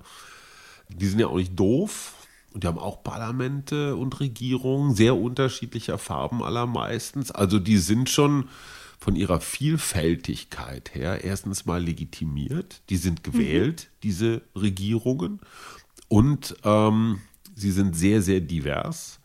die 0.87 1.05
sind 1.07 1.19
ja 1.19 1.27
auch 1.27 1.35
nicht 1.35 1.59
doof. 1.59 2.15
Und 2.53 2.63
die 2.63 2.67
haben 2.67 2.79
auch 2.79 3.03
Parlamente 3.03 3.95
und 3.95 4.19
Regierungen 4.21 4.95
sehr 4.95 5.15
unterschiedlicher 5.17 5.97
Farben 5.97 6.41
allermeistens. 6.43 7.31
Also 7.31 7.59
die 7.59 7.77
sind 7.77 8.09
schon 8.09 8.49
von 8.97 9.15
ihrer 9.15 9.41
Vielfältigkeit 9.41 10.95
her 10.95 11.23
erstens 11.23 11.65
mal 11.65 11.83
legitimiert. 11.83 12.81
Die 12.89 12.97
sind 12.97 13.23
gewählt, 13.23 13.89
mhm. 13.89 13.97
diese 14.03 14.41
Regierungen. 14.55 15.41
Und 16.07 16.55
ähm, 16.63 17.19
sie 17.55 17.71
sind 17.71 17.97
sehr, 17.97 18.21
sehr 18.21 18.39
divers. 18.39 19.20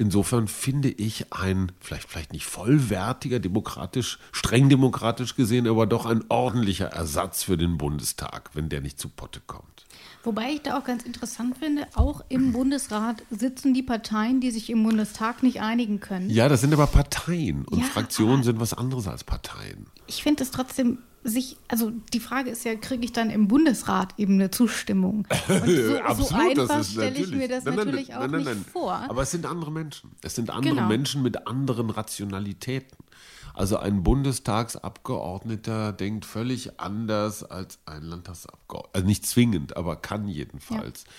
Insofern 0.00 0.48
finde 0.48 0.88
ich 0.88 1.30
ein, 1.30 1.72
vielleicht, 1.78 2.08
vielleicht 2.08 2.32
nicht 2.32 2.46
vollwertiger, 2.46 3.38
demokratisch, 3.38 4.18
streng 4.32 4.70
demokratisch 4.70 5.36
gesehen, 5.36 5.68
aber 5.68 5.84
doch 5.84 6.06
ein 6.06 6.24
ordentlicher 6.30 6.86
Ersatz 6.86 7.42
für 7.42 7.58
den 7.58 7.76
Bundestag, 7.76 8.48
wenn 8.54 8.70
der 8.70 8.80
nicht 8.80 8.98
zu 8.98 9.10
Potte 9.10 9.42
kommt. 9.46 9.84
Wobei 10.22 10.52
ich 10.52 10.62
da 10.62 10.78
auch 10.78 10.84
ganz 10.84 11.02
interessant 11.04 11.56
finde, 11.58 11.86
auch 11.94 12.22
im 12.28 12.52
Bundesrat 12.52 13.22
sitzen 13.30 13.72
die 13.72 13.82
Parteien, 13.82 14.40
die 14.40 14.50
sich 14.50 14.68
im 14.68 14.82
Bundestag 14.82 15.42
nicht 15.42 15.62
einigen 15.62 16.00
können. 16.00 16.28
Ja, 16.28 16.48
das 16.48 16.60
sind 16.60 16.74
aber 16.74 16.86
Parteien 16.86 17.64
und 17.64 17.78
ja, 17.78 17.84
Fraktionen 17.84 18.42
sind 18.42 18.60
was 18.60 18.74
anderes 18.74 19.08
als 19.08 19.24
Parteien. 19.24 19.86
Ich 20.06 20.22
finde 20.22 20.42
es 20.42 20.50
trotzdem 20.50 20.98
sich, 21.22 21.56
also 21.68 21.92
die 22.12 22.20
Frage 22.20 22.50
ist 22.50 22.64
ja, 22.64 22.74
kriege 22.74 23.04
ich 23.04 23.12
dann 23.12 23.30
im 23.30 23.48
Bundesrat 23.48 24.14
eben 24.18 24.34
eine 24.34 24.50
Zustimmung? 24.50 25.26
Und 25.48 25.66
so, 25.68 25.98
Absolut, 25.98 26.56
so 26.56 26.62
einfach 26.62 26.84
stelle 26.84 27.18
ich 27.18 27.30
mir 27.30 27.48
das 27.48 27.64
nein, 27.64 27.76
natürlich 27.76 28.08
nein, 28.08 28.18
auch 28.18 28.28
nein, 28.28 28.42
nicht 28.42 28.70
vor. 28.70 28.92
Aber 28.92 29.22
es 29.22 29.30
sind 29.30 29.44
andere 29.44 29.70
Menschen. 29.70 30.12
Es 30.22 30.34
sind 30.34 30.50
andere 30.50 30.74
genau. 30.74 30.88
Menschen 30.88 31.22
mit 31.22 31.46
anderen 31.46 31.90
Rationalitäten. 31.90 32.96
Also 33.54 33.78
ein 33.78 34.02
Bundestagsabgeordneter 34.02 35.92
denkt 35.92 36.24
völlig 36.24 36.80
anders 36.80 37.42
als 37.44 37.78
ein 37.86 38.02
Landtagsabgeordneter. 38.02 38.94
Also 38.94 39.06
nicht 39.06 39.26
zwingend, 39.26 39.76
aber 39.76 39.96
kann 39.96 40.28
jedenfalls. 40.28 41.04
Ja. 41.04 41.10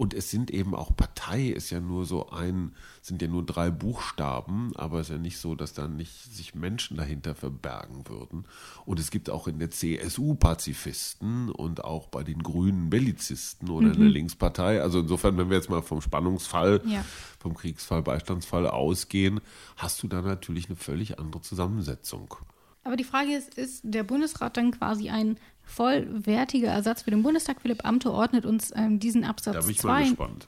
Und 0.00 0.14
es 0.14 0.30
sind 0.30 0.50
eben 0.50 0.74
auch 0.74 0.96
Partei, 0.96 1.48
ist 1.48 1.68
ja 1.68 1.78
nur 1.78 2.06
so 2.06 2.30
ein, 2.30 2.72
sind 3.02 3.20
ja 3.20 3.28
nur 3.28 3.44
drei 3.44 3.70
Buchstaben, 3.70 4.74
aber 4.76 5.00
es 5.00 5.10
ist 5.10 5.12
ja 5.12 5.18
nicht 5.20 5.36
so, 5.36 5.54
dass 5.54 5.74
da 5.74 5.88
nicht 5.88 6.34
sich 6.34 6.54
Menschen 6.54 6.96
dahinter 6.96 7.34
verbergen 7.34 8.08
würden. 8.08 8.46
Und 8.86 8.98
es 8.98 9.10
gibt 9.10 9.28
auch 9.28 9.46
in 9.46 9.58
der 9.58 9.68
CSU 9.68 10.36
Pazifisten 10.36 11.50
und 11.50 11.84
auch 11.84 12.06
bei 12.06 12.24
den 12.24 12.42
Grünen 12.42 12.88
Bellizisten 12.88 13.68
oder 13.68 13.88
mhm. 13.88 13.92
in 13.92 13.98
der 13.98 14.08
mhm. 14.08 14.14
Linkspartei. 14.14 14.80
Also 14.80 15.00
insofern, 15.00 15.36
wenn 15.36 15.50
wir 15.50 15.58
jetzt 15.58 15.68
mal 15.68 15.82
vom 15.82 16.00
Spannungsfall, 16.00 16.80
ja. 16.86 17.04
vom 17.38 17.52
Kriegsfall, 17.52 18.00
Beistandsfall 18.00 18.66
ausgehen, 18.68 19.42
hast 19.76 20.02
du 20.02 20.08
da 20.08 20.22
natürlich 20.22 20.68
eine 20.70 20.76
völlig 20.76 21.18
andere 21.18 21.42
Zusammensetzung. 21.42 22.36
Aber 22.82 22.96
die 22.96 23.04
Frage 23.04 23.34
ist, 23.36 23.58
ist 23.58 23.82
der 23.84 24.04
Bundesrat 24.04 24.56
dann 24.56 24.70
quasi 24.72 25.10
ein 25.10 25.38
vollwertiger 25.62 26.68
Ersatz 26.68 27.02
für 27.02 27.10
den 27.10 27.22
Bundestag? 27.22 27.60
Philipp 27.60 27.84
Amthor 27.84 28.14
ordnet 28.14 28.46
uns 28.46 28.72
ähm, 28.74 28.98
diesen 28.98 29.24
Absatz 29.24 29.54
2. 29.54 29.60
Da 29.60 29.66
bin 29.66 29.70
ich 29.70 29.82
mal 29.82 30.02
gespannt. 30.02 30.46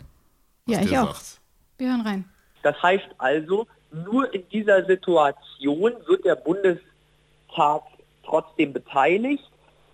Ja, 0.67 0.81
ich 0.81 0.99
auch. 0.99 1.15
Sagt. 1.15 1.41
Wir 1.79 1.91
hören 1.91 2.01
rein. 2.03 2.25
Das 2.63 2.81
heißt 2.83 3.09
also, 3.19 3.67
nur 3.93 4.33
in 4.33 4.49
dieser 4.49 4.85
Situation 4.87 5.93
wird 6.07 6.25
der 6.25 6.37
Bundestag 6.37 7.83
trotzdem 8.25 8.73
beteiligt. 8.73 9.45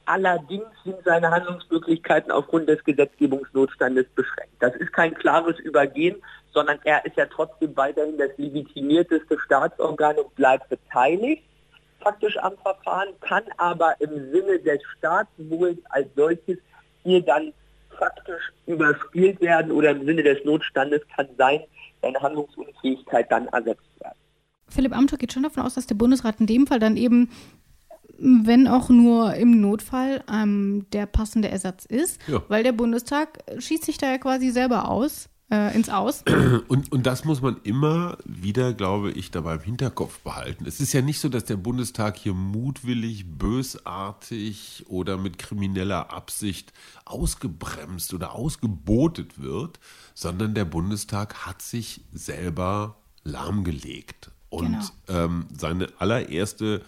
Allerdings 0.05 0.67
sind 0.85 0.97
seine 1.05 1.31
Handlungsmöglichkeiten 1.31 2.31
aufgrund 2.31 2.69
des 2.69 2.83
Gesetzgebungsnotstandes 2.85 4.07
beschränkt. 4.15 4.55
Das 4.61 4.75
ist 4.77 4.93
kein 4.93 5.15
klares 5.15 5.59
Übergehen, 5.59 6.17
sondern 6.53 6.79
er 6.85 7.05
ist 7.05 7.17
ja 7.17 7.27
trotzdem 7.27 7.77
weiterhin 7.77 8.17
das 8.17 8.31
legitimierteste 8.39 9.39
Staatsorgan 9.45 10.17
und 10.17 10.35
bleibt 10.35 10.69
beteiligt 10.71 11.43
faktisch 12.01 12.37
am 12.39 12.57
Verfahren, 12.59 13.09
kann 13.21 13.43
aber 13.57 13.95
im 14.01 14.31
Sinne 14.33 14.59
des 14.61 14.81
Staatswohls 14.99 15.79
als 15.91 16.09
solches 16.17 16.59
hier 17.03 17.23
dann 17.23 17.53
faktisch 17.99 18.53
überspielt 18.67 19.41
werden 19.41 19.73
oder 19.73 19.91
im 19.91 20.05
Sinne 20.05 20.23
des 20.23 20.45
Notstandes 20.45 21.01
kann 21.15 21.29
sein, 21.37 21.61
seine 22.03 22.21
Handlungsunfähigkeit 22.21 23.31
dann 23.31 23.49
ersetzt 23.49 23.83
werden. 24.01 24.17
Philipp 24.69 24.97
Amthor 24.97 25.19
geht 25.19 25.33
schon 25.33 25.43
davon 25.43 25.65
aus, 25.65 25.75
dass 25.75 25.87
der 25.87 25.95
Bundesrat 25.95 26.41
in 26.41 26.47
dem 26.47 26.67
Fall 26.67 26.79
dann 26.79 26.97
eben, 26.97 27.31
wenn 28.19 28.69
auch 28.69 28.89
nur 28.89 29.35
im 29.35 29.61
Notfall, 29.61 30.23
ähm, 30.33 30.87
der 30.93 31.07
passende 31.07 31.49
Ersatz 31.49 31.85
ist, 31.87 32.21
ja. 32.29 32.43
weil 32.49 32.63
der 32.63 32.73
Bundestag 32.73 33.39
schießt 33.59 33.85
sich 33.85 33.99
da 33.99 34.07
ja 34.11 34.19
quasi 34.19 34.51
selber 34.51 34.89
aus 34.91 35.29
äh, 35.51 35.75
ins 35.75 35.89
Aus. 35.89 36.25
Und, 36.69 36.93
und 36.93 37.07
das 37.07 37.25
muss 37.25 37.41
man 37.41 37.57
immer 37.63 38.19
wieder, 38.25 38.75
glaube 38.75 39.11
ich, 39.11 39.31
dabei 39.31 39.55
im 39.55 39.63
Hinterkopf 39.63 40.19
behalten. 40.21 40.67
Es 40.67 40.81
ist 40.81 40.93
ja 40.93 41.01
nicht 41.01 41.21
so, 41.21 41.29
dass 41.29 41.45
der 41.45 41.57
Bundestag 41.57 42.17
hier 42.17 42.35
mutwillig, 42.35 43.25
bösartig 43.27 44.85
oder 44.89 45.17
mit 45.17 45.39
krimineller 45.39 46.13
Absicht 46.13 46.73
ausgebremst 47.05 48.13
oder 48.13 48.35
ausgebotet 48.35 49.41
wird, 49.41 49.81
sondern 50.15 50.55
der 50.55 50.65
Bundestag 50.67 51.47
hat 51.47 51.63
sich 51.63 52.03
selber 52.13 52.97
lahmgelegt. 53.25 54.31
Und 54.51 54.93
genau. 55.09 55.25
ähm, 55.25 55.47
seine 55.57 55.89
allererste 55.99 56.83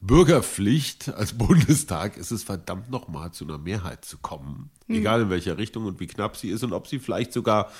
Bürgerpflicht 0.00 1.08
als 1.14 1.32
Bundestag 1.38 2.16
ist 2.16 2.30
es 2.30 2.44
verdammt 2.44 2.90
nochmal 2.90 3.32
zu 3.32 3.44
einer 3.44 3.58
Mehrheit 3.58 4.04
zu 4.04 4.18
kommen. 4.18 4.70
Mhm. 4.86 4.96
Egal 4.96 5.22
in 5.22 5.30
welcher 5.30 5.58
Richtung 5.58 5.86
und 5.86 6.00
wie 6.00 6.06
knapp 6.06 6.36
sie 6.36 6.48
ist 6.48 6.62
und 6.62 6.72
ob 6.72 6.86
sie 6.86 6.98
vielleicht 6.98 7.32
sogar 7.32 7.70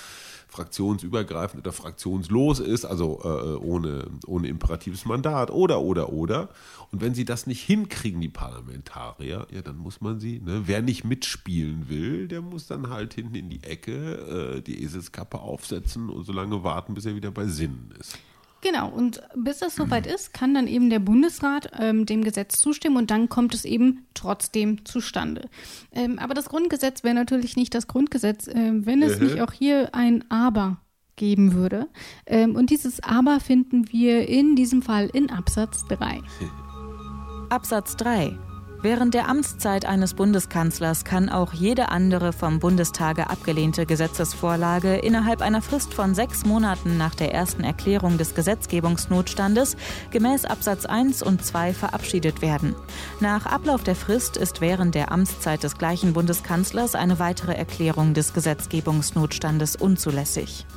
fraktionsübergreifend 0.47 1.61
oder 1.61 1.73
fraktionslos 1.73 2.59
ist, 2.59 2.85
also 2.85 3.19
äh, 3.23 3.55
ohne, 3.57 4.07
ohne 4.25 4.47
imperatives 4.47 5.05
Mandat 5.05 5.51
oder, 5.51 5.81
oder, 5.81 6.13
oder. 6.13 6.49
Und 6.91 7.01
wenn 7.01 7.13
sie 7.13 7.25
das 7.25 7.47
nicht 7.47 7.61
hinkriegen, 7.61 8.21
die 8.21 8.29
Parlamentarier, 8.29 9.45
ja, 9.51 9.61
dann 9.61 9.77
muss 9.77 9.99
man 10.01 10.19
sie, 10.19 10.39
ne, 10.39 10.63
wer 10.65 10.81
nicht 10.81 11.03
mitspielen 11.03 11.89
will, 11.89 12.27
der 12.27 12.41
muss 12.41 12.67
dann 12.67 12.89
halt 12.89 13.13
hinten 13.13 13.35
in 13.35 13.49
die 13.49 13.63
Ecke 13.63 14.55
äh, 14.57 14.61
die 14.61 14.83
Eselskappe 14.83 15.39
aufsetzen 15.39 16.09
und 16.09 16.23
so 16.25 16.31
lange 16.31 16.63
warten, 16.63 16.93
bis 16.93 17.05
er 17.05 17.15
wieder 17.15 17.31
bei 17.31 17.45
Sinnen 17.45 17.93
ist. 17.99 18.17
Genau, 18.61 18.89
und 18.89 19.21
bis 19.35 19.59
das 19.59 19.75
soweit 19.75 20.07
ist, 20.07 20.33
kann 20.33 20.53
dann 20.53 20.67
eben 20.67 20.89
der 20.89 20.99
Bundesrat 20.99 21.71
ähm, 21.79 22.05
dem 22.05 22.23
Gesetz 22.23 22.59
zustimmen 22.59 22.97
und 22.97 23.11
dann 23.11 23.29
kommt 23.29 23.53
es 23.53 23.65
eben 23.65 24.07
trotzdem 24.13 24.83
zustande. 24.83 25.49
Ähm, 25.91 26.17
aber 26.17 26.33
das 26.33 26.49
Grundgesetz 26.49 27.03
wäre 27.03 27.13
natürlich 27.13 27.55
nicht 27.55 27.75
das 27.75 27.87
Grundgesetz, 27.87 28.47
äh, 28.47 28.71
wenn 28.73 29.03
es 29.03 29.19
nicht 29.19 29.41
auch 29.41 29.51
hier 29.51 29.93
ein 29.93 30.23
Aber 30.29 30.77
geben 31.15 31.53
würde. 31.53 31.87
Ähm, 32.25 32.55
und 32.55 32.69
dieses 32.69 33.03
Aber 33.03 33.39
finden 33.39 33.91
wir 33.91 34.27
in 34.27 34.55
diesem 34.55 34.81
Fall 34.81 35.09
in 35.13 35.29
Absatz 35.29 35.85
3. 35.87 36.21
Absatz 37.49 37.95
3. 37.97 38.37
Während 38.83 39.15
der 39.15 39.27
Amtszeit 39.27 39.85
eines 39.85 40.13
Bundeskanzlers 40.13 41.03
kann 41.03 41.29
auch 41.29 41.51
jede 41.51 41.89
andere 41.89 42.31
vom 42.31 42.59
Bundestage 42.59 43.27
abgelehnte 43.27 43.87
Gesetzesvorlage 43.87 44.97
innerhalb 44.97 45.41
einer 45.41 45.63
Frist 45.63 45.95
von 45.95 46.13
sechs 46.13 46.45
Monaten 46.45 46.95
nach 46.95 47.15
der 47.15 47.33
ersten 47.33 47.63
Erklärung 47.63 48.19
des 48.19 48.35
Gesetzgebungsnotstandes 48.35 49.77
gemäß 50.11 50.45
Absatz 50.45 50.85
1 50.85 51.23
und 51.23 51.43
2 51.43 51.73
verabschiedet 51.73 52.43
werden. 52.43 52.75
Nach 53.19 53.47
Ablauf 53.47 53.83
der 53.83 53.95
Frist 53.95 54.37
ist 54.37 54.61
während 54.61 54.93
der 54.93 55.11
Amtszeit 55.11 55.63
des 55.63 55.79
gleichen 55.79 56.13
Bundeskanzlers 56.13 56.93
eine 56.93 57.17
weitere 57.17 57.53
Erklärung 57.53 58.13
des 58.13 58.33
Gesetzgebungsnotstandes 58.33 59.75
unzulässig 59.75 60.67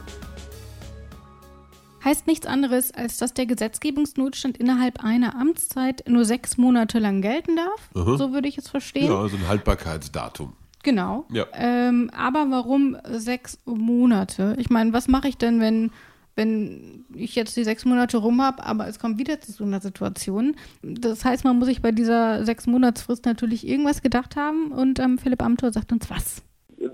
heißt 2.05 2.27
nichts 2.27 2.47
anderes, 2.47 2.93
als 2.93 3.19
dass 3.19 3.35
der 3.35 3.47
Gesetzgebungsnotstand 3.47 4.57
innerhalb 4.57 5.05
einer 5.05 5.37
Amtszeit 5.37 6.05
nur 6.09 6.25
sechs 6.25 6.57
Monate 6.57 6.99
lang 6.99 7.23
gelten 7.23 7.57
darf. 7.57 7.91
Aha. 7.95 8.17
So 8.17 8.33
würde 8.33 8.49
ich 8.49 8.59
es 8.59 8.69
verstehen. 8.69 9.07
Ja, 9.07 9.19
also 9.19 9.37
ein 9.37 9.49
Haltbarkeitsdatum. 9.49 10.53
Genau. 10.83 11.27
Ja. 11.31 11.47
Ähm, 11.53 12.11
aber 12.17 12.51
warum 12.51 12.97
sechs 13.11 13.59
Monate? 13.67 14.57
Ich 14.59 14.71
meine, 14.71 14.93
was 14.93 15.09
mache 15.09 15.29
ich 15.29 15.37
denn, 15.37 15.61
wenn, 15.61 15.91
wenn 16.37 17.05
ich 17.15 17.35
jetzt 17.35 17.57
die 17.57 17.65
sechs 17.65 17.85
Monate 17.85 18.17
rum 18.17 18.41
habe, 18.41 18.65
aber 18.65 18.89
es 18.89 18.99
kommt 18.99 19.19
wieder 19.19 19.41
zu 19.41 19.53
so 19.53 19.65
einer 19.65 19.81
Situation? 19.81 20.57
Das 20.83 21.25
heißt, 21.25 21.45
man 21.45 21.59
muss 21.59 21.69
sich 21.69 21.83
bei 21.83 21.93
dieser 21.93 22.47
sechs 22.47 22.67
Monatsfrist 22.67 23.27
natürlich 23.27 23.69
irgendwas 23.69 24.01
gedacht 24.01 24.37
haben 24.37 24.73
und 24.73 24.99
ähm, 24.99 25.19
Philipp 25.19 25.43
Amthor 25.43 25.73
sagt 25.73 25.93
uns 25.93 26.09
was 26.09 26.43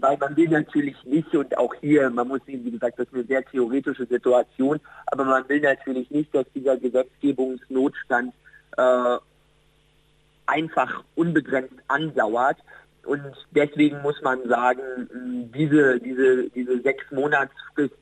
weil 0.00 0.16
man 0.18 0.36
will 0.36 0.48
natürlich 0.48 0.96
nicht 1.04 1.34
und 1.34 1.56
auch 1.58 1.74
hier, 1.80 2.10
man 2.10 2.28
muss 2.28 2.40
sehen, 2.46 2.64
wie 2.64 2.70
gesagt, 2.70 2.98
das 2.98 3.06
ist 3.08 3.14
eine 3.14 3.24
sehr 3.24 3.44
theoretische 3.44 4.06
Situation, 4.06 4.80
aber 5.06 5.24
man 5.24 5.48
will 5.48 5.60
natürlich 5.60 6.10
nicht, 6.10 6.34
dass 6.34 6.46
dieser 6.54 6.76
Gesetzgebungsnotstand 6.76 8.32
äh, 8.76 9.16
einfach 10.46 11.04
unbegrenzt 11.14 11.74
andauert. 11.88 12.58
Und 13.04 13.22
deswegen 13.52 14.02
muss 14.02 14.20
man 14.22 14.48
sagen, 14.48 15.08
diese, 15.54 16.00
diese, 16.00 16.50
diese 16.50 16.80
sechs 16.82 17.04
Monatsfrist 17.10 17.94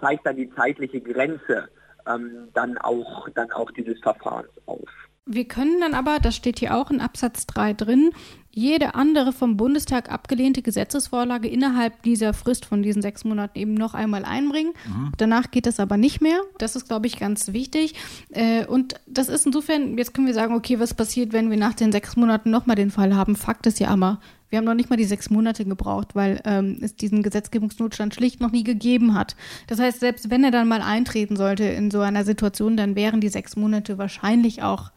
zeigt 0.00 0.26
dann 0.26 0.36
die 0.36 0.52
zeitliche 0.54 1.00
Grenze 1.00 1.68
ähm, 2.08 2.48
dann, 2.54 2.78
auch, 2.78 3.28
dann 3.30 3.50
auch 3.52 3.70
dieses 3.72 4.00
Verfahrens 4.00 4.50
auf. 4.66 4.88
Wir 5.26 5.46
können 5.46 5.80
dann 5.80 5.94
aber, 5.94 6.18
das 6.18 6.34
steht 6.34 6.58
hier 6.58 6.76
auch 6.76 6.90
in 6.90 7.00
Absatz 7.00 7.46
3 7.46 7.74
drin, 7.74 8.10
jede 8.52 8.96
andere 8.96 9.32
vom 9.32 9.56
Bundestag 9.56 10.10
abgelehnte 10.10 10.60
Gesetzesvorlage 10.60 11.46
innerhalb 11.46 12.02
dieser 12.02 12.34
Frist 12.34 12.64
von 12.66 12.82
diesen 12.82 13.00
sechs 13.00 13.24
Monaten 13.24 13.56
eben 13.56 13.74
noch 13.74 13.94
einmal 13.94 14.24
einbringen. 14.24 14.72
Mhm. 14.88 15.12
Danach 15.18 15.52
geht 15.52 15.66
das 15.66 15.78
aber 15.78 15.96
nicht 15.96 16.20
mehr. 16.20 16.40
Das 16.58 16.74
ist, 16.74 16.88
glaube 16.88 17.06
ich, 17.06 17.20
ganz 17.20 17.52
wichtig. 17.52 17.94
Äh, 18.30 18.66
und 18.66 18.94
das 19.06 19.28
ist 19.28 19.46
insofern, 19.46 19.96
jetzt 19.96 20.14
können 20.14 20.26
wir 20.26 20.34
sagen, 20.34 20.54
okay, 20.54 20.80
was 20.80 20.94
passiert, 20.94 21.32
wenn 21.32 21.48
wir 21.50 21.56
nach 21.56 21.74
den 21.74 21.92
sechs 21.92 22.16
Monaten 22.16 22.50
nochmal 22.50 22.74
den 22.74 22.90
Fall 22.90 23.14
haben? 23.14 23.36
Fakt 23.36 23.66
ist 23.66 23.78
ja 23.78 23.88
aber, 23.88 24.18
wir 24.48 24.58
haben 24.58 24.64
noch 24.64 24.74
nicht 24.74 24.90
mal 24.90 24.96
die 24.96 25.04
sechs 25.04 25.30
Monate 25.30 25.64
gebraucht, 25.64 26.16
weil 26.16 26.40
ähm, 26.44 26.78
es 26.80 26.96
diesen 26.96 27.22
Gesetzgebungsnotstand 27.22 28.14
schlicht 28.16 28.40
noch 28.40 28.50
nie 28.50 28.64
gegeben 28.64 29.14
hat. 29.14 29.36
Das 29.68 29.78
heißt, 29.78 30.00
selbst 30.00 30.28
wenn 30.28 30.42
er 30.42 30.50
dann 30.50 30.66
mal 30.66 30.82
eintreten 30.82 31.36
sollte 31.36 31.64
in 31.64 31.92
so 31.92 32.00
einer 32.00 32.24
Situation, 32.24 32.76
dann 32.76 32.96
wären 32.96 33.20
die 33.20 33.28
sechs 33.28 33.54
Monate 33.54 33.96
wahrscheinlich 33.96 34.62
auch 34.62 34.90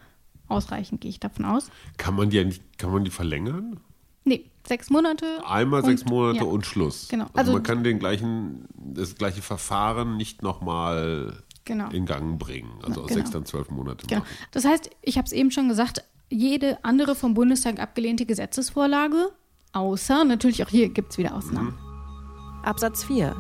ausreichend, 0.47 1.01
gehe 1.01 1.09
ich 1.09 1.19
davon 1.19 1.45
aus. 1.45 1.69
Kann 1.97 2.15
man 2.15 2.29
die 2.29 2.43
nicht, 2.43 2.77
kann 2.77 2.91
man 2.91 3.03
die 3.03 3.11
verlängern? 3.11 3.79
Nee, 4.25 4.49
sechs 4.65 4.89
Monate. 4.89 5.25
Einmal 5.45 5.81
und, 5.81 5.85
sechs 5.87 6.05
Monate 6.05 6.45
ja. 6.45 6.45
und 6.45 6.65
Schluss. 6.65 7.07
Genau. 7.09 7.25
Also, 7.25 7.37
also, 7.37 7.53
man 7.53 7.63
kann 7.63 7.83
den 7.83 7.99
gleichen, 7.99 8.67
das 8.75 9.15
gleiche 9.15 9.41
Verfahren 9.41 10.17
nicht 10.17 10.41
nochmal 10.41 11.43
genau. 11.65 11.89
in 11.89 12.05
Gang 12.05 12.39
bringen. 12.39 12.71
Also 12.83 13.01
aus 13.01 13.07
genau. 13.07 13.19
sechs 13.19 13.31
dann 13.31 13.45
zwölf 13.45 13.69
Monate. 13.69 14.07
Genau. 14.07 14.21
Machen. 14.21 14.33
Das 14.51 14.65
heißt, 14.65 14.89
ich 15.01 15.17
habe 15.17 15.25
es 15.25 15.33
eben 15.33 15.51
schon 15.51 15.67
gesagt, 15.67 16.03
jede 16.29 16.83
andere 16.83 17.15
vom 17.15 17.33
Bundestag 17.33 17.79
abgelehnte 17.79 18.25
Gesetzesvorlage, 18.25 19.29
außer, 19.73 20.23
natürlich 20.23 20.63
auch 20.63 20.69
hier 20.69 20.89
gibt 20.89 21.11
es 21.11 21.17
wieder 21.17 21.35
Ausnahmen. 21.35 21.75
Mhm. 21.75 22.63
Absatz 22.63 23.03
4. 23.03 23.35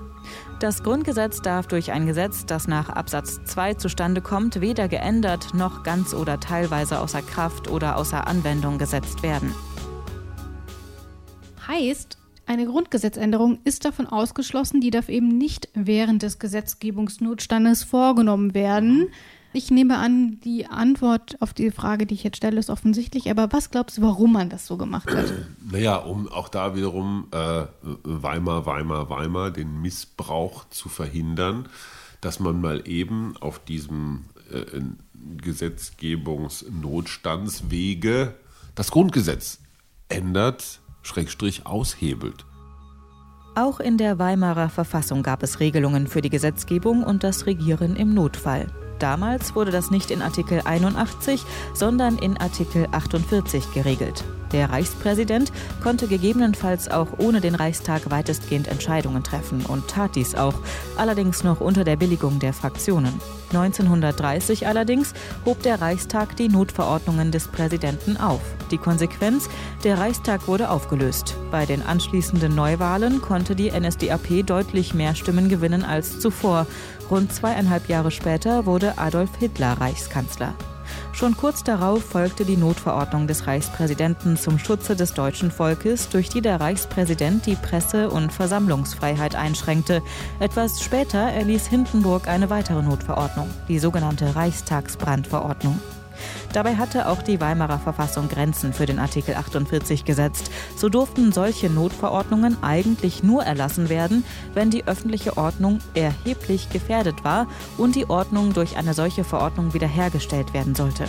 Das 0.59 0.83
Grundgesetz 0.83 1.41
darf 1.41 1.67
durch 1.67 1.91
ein 1.91 2.05
Gesetz, 2.05 2.45
das 2.45 2.67
nach 2.67 2.89
Absatz 2.89 3.43
2 3.43 3.73
zustande 3.73 4.21
kommt, 4.21 4.61
weder 4.61 4.87
geändert 4.87 5.53
noch 5.53 5.83
ganz 5.83 6.13
oder 6.13 6.39
teilweise 6.39 6.99
außer 6.99 7.21
Kraft 7.21 7.69
oder 7.69 7.97
außer 7.97 8.27
Anwendung 8.27 8.77
gesetzt 8.77 9.23
werden. 9.23 9.53
Heißt, 11.67 12.17
eine 12.45 12.65
Grundgesetzänderung 12.65 13.59
ist 13.63 13.85
davon 13.85 14.05
ausgeschlossen, 14.05 14.81
die 14.81 14.89
darf 14.89 15.09
eben 15.09 15.29
nicht 15.29 15.69
während 15.73 16.23
des 16.23 16.39
Gesetzgebungsnotstandes 16.39 17.83
vorgenommen 17.83 18.53
werden. 18.53 19.09
Ich 19.55 19.69
nehme 19.69 19.99
an, 19.99 20.39
die 20.43 20.65
Antwort 20.65 21.37
auf 21.39 21.53
die 21.53 21.69
Frage, 21.69 22.07
die 22.07 22.15
ich 22.15 22.23
jetzt 22.23 22.37
stelle, 22.37 22.59
ist 22.59 22.71
offensichtlich. 22.71 23.29
Aber 23.29 23.51
was 23.51 23.69
glaubst 23.69 23.99
du, 23.99 24.01
warum 24.01 24.33
man 24.33 24.49
das 24.49 24.65
so 24.65 24.77
gemacht 24.77 25.13
hat? 25.13 25.31
Naja, 25.71 25.97
um 25.97 26.27
auch 26.27 26.49
da 26.49 26.75
wiederum 26.75 27.27
äh, 27.31 27.65
Weimar, 28.03 28.65
Weimar, 28.65 29.11
Weimar, 29.11 29.51
den 29.51 29.79
Missbrauch 29.81 30.67
zu 30.69 30.89
verhindern, 30.89 31.69
dass 32.19 32.39
man 32.39 32.61
mal 32.61 32.81
eben 32.87 33.37
auf 33.41 33.59
diesem 33.59 34.25
äh, 34.51 34.65
Gesetzgebungsnotstandswege 35.37 38.33
das 38.73 38.89
Grundgesetz 38.89 39.59
ändert, 40.09 40.79
Schrägstrich 41.03 41.67
aushebelt. 41.67 42.43
Auch 43.55 43.79
in 43.79 43.99
der 43.99 44.17
Weimarer 44.17 44.69
Verfassung 44.69 45.21
gab 45.21 45.43
es 45.43 45.59
Regelungen 45.59 46.07
für 46.07 46.21
die 46.21 46.31
Gesetzgebung 46.31 47.03
und 47.03 47.23
das 47.23 47.45
Regieren 47.45 47.95
im 47.95 48.15
Notfall. 48.15 48.65
Damals 49.03 49.53
wurde 49.53 49.71
das 49.71 49.91
nicht 49.91 50.11
in 50.11 50.21
Artikel 50.21 50.61
81, 50.63 51.43
sondern 51.73 52.17
in 52.17 52.37
Artikel 52.37 52.87
48 52.89 53.73
geregelt. 53.73 54.23
Der 54.53 54.69
Reichspräsident 54.69 55.51
konnte 55.81 56.07
gegebenenfalls 56.07 56.89
auch 56.89 57.07
ohne 57.17 57.41
den 57.41 57.55
Reichstag 57.55 58.11
weitestgehend 58.11 58.69
Entscheidungen 58.69 59.21
treffen 59.21 59.65
und 59.65 59.89
tat 59.89 60.15
dies 60.15 60.35
auch, 60.35 60.53
allerdings 60.95 61.43
noch 61.43 61.59
unter 61.59 61.83
der 61.83 61.97
Billigung 61.97 62.39
der 62.39 62.53
Fraktionen. 62.53 63.19
1930 63.51 64.67
allerdings 64.67 65.13
hob 65.45 65.61
der 65.63 65.81
Reichstag 65.81 66.35
die 66.37 66.47
Notverordnungen 66.47 67.31
des 67.31 67.47
Präsidenten 67.47 68.15
auf. 68.17 68.41
Die 68.71 68.77
Konsequenz, 68.77 69.49
der 69.83 69.97
Reichstag 69.97 70.47
wurde 70.47 70.69
aufgelöst. 70.69 71.35
Bei 71.51 71.65
den 71.65 71.81
anschließenden 71.81 72.55
Neuwahlen 72.55 73.21
konnte 73.21 73.55
die 73.55 73.71
NSDAP 73.71 74.45
deutlich 74.45 74.93
mehr 74.93 75.13
Stimmen 75.13 75.49
gewinnen 75.49 75.83
als 75.83 76.19
zuvor. 76.19 76.67
Rund 77.09 77.33
zweieinhalb 77.33 77.89
Jahre 77.89 78.11
später 78.11 78.65
wurde 78.65 78.97
Adolf 78.97 79.29
Hitler 79.39 79.73
Reichskanzler. 79.79 80.53
Schon 81.13 81.37
kurz 81.37 81.63
darauf 81.63 82.03
folgte 82.03 82.43
die 82.43 82.57
Notverordnung 82.57 83.27
des 83.27 83.45
Reichspräsidenten 83.45 84.35
zum 84.35 84.57
Schutze 84.57 84.95
des 84.95 85.13
deutschen 85.13 85.51
Volkes, 85.51 86.09
durch 86.09 86.29
die 86.29 86.41
der 86.41 86.59
Reichspräsident 86.59 87.45
die 87.45 87.55
Presse- 87.55 88.09
und 88.09 88.33
Versammlungsfreiheit 88.33 89.35
einschränkte. 89.35 90.01
Etwas 90.39 90.81
später 90.81 91.19
erließ 91.19 91.67
Hindenburg 91.67 92.27
eine 92.27 92.49
weitere 92.49 92.81
Notverordnung, 92.81 93.49
die 93.67 93.79
sogenannte 93.79 94.35
Reichstagsbrandverordnung. 94.35 95.79
Dabei 96.53 96.75
hatte 96.75 97.09
auch 97.09 97.23
die 97.23 97.41
Weimarer 97.41 97.79
Verfassung 97.79 98.29
Grenzen 98.29 98.73
für 98.73 98.85
den 98.85 98.99
Artikel 98.99 99.33
48 99.35 100.05
gesetzt. 100.05 100.51
So 100.77 100.87
durften 100.87 101.31
solche 101.31 101.69
Notverordnungen 101.69 102.57
eigentlich 102.61 103.23
nur 103.23 103.43
erlassen 103.43 103.89
werden, 103.89 104.23
wenn 104.53 104.69
die 104.69 104.85
öffentliche 104.85 105.35
Ordnung 105.35 105.79
erheblich 105.95 106.69
gefährdet 106.69 107.23
war 107.23 107.47
und 107.77 107.95
die 107.95 108.07
Ordnung 108.07 108.53
durch 108.53 108.77
eine 108.77 108.93
solche 108.93 109.23
Verordnung 109.23 109.73
wiederhergestellt 109.73 110.53
werden 110.53 110.75
sollte. 110.75 111.05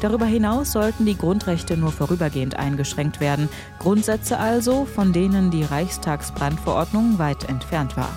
Darüber 0.00 0.26
hinaus 0.26 0.70
sollten 0.70 1.06
die 1.06 1.18
Grundrechte 1.18 1.76
nur 1.76 1.90
vorübergehend 1.90 2.56
eingeschränkt 2.56 3.20
werden. 3.20 3.48
Grundsätze 3.80 4.38
also, 4.38 4.84
von 4.84 5.12
denen 5.12 5.50
die 5.50 5.64
Reichstagsbrandverordnung 5.64 7.18
weit 7.18 7.48
entfernt 7.48 7.96
war. 7.96 8.10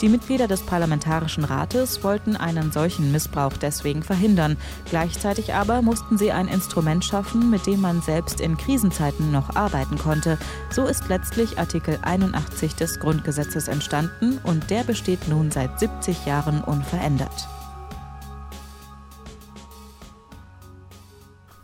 Die 0.00 0.08
Mitglieder 0.08 0.48
des 0.48 0.62
Parlamentarischen 0.62 1.44
Rates 1.44 2.02
wollten 2.02 2.36
einen 2.36 2.72
solchen 2.72 3.12
Missbrauch 3.12 3.56
deswegen 3.56 4.02
verhindern. 4.02 4.56
Gleichzeitig 4.90 5.54
aber 5.54 5.82
mussten 5.82 6.18
sie 6.18 6.32
ein 6.32 6.48
Instrument 6.48 7.04
schaffen, 7.04 7.48
mit 7.48 7.66
dem 7.66 7.80
man 7.80 8.02
selbst 8.02 8.40
in 8.40 8.56
Krisenzeiten 8.56 9.30
noch 9.30 9.54
arbeiten 9.54 9.96
konnte. 9.96 10.36
So 10.70 10.86
ist 10.86 11.08
letztlich 11.08 11.58
Artikel 11.58 11.98
81 12.02 12.74
des 12.74 12.98
Grundgesetzes 12.98 13.68
entstanden 13.68 14.40
und 14.42 14.68
der 14.68 14.82
besteht 14.82 15.28
nun 15.28 15.52
seit 15.52 15.78
70 15.78 16.26
Jahren 16.26 16.62
unverändert. 16.62 17.48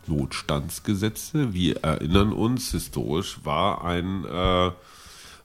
Notstandsgesetze, 0.07 1.53
wir 1.53 1.83
erinnern 1.83 2.31
uns, 2.33 2.71
historisch 2.71 3.43
war 3.43 3.83
ein 3.83 4.25
äh 4.25 4.71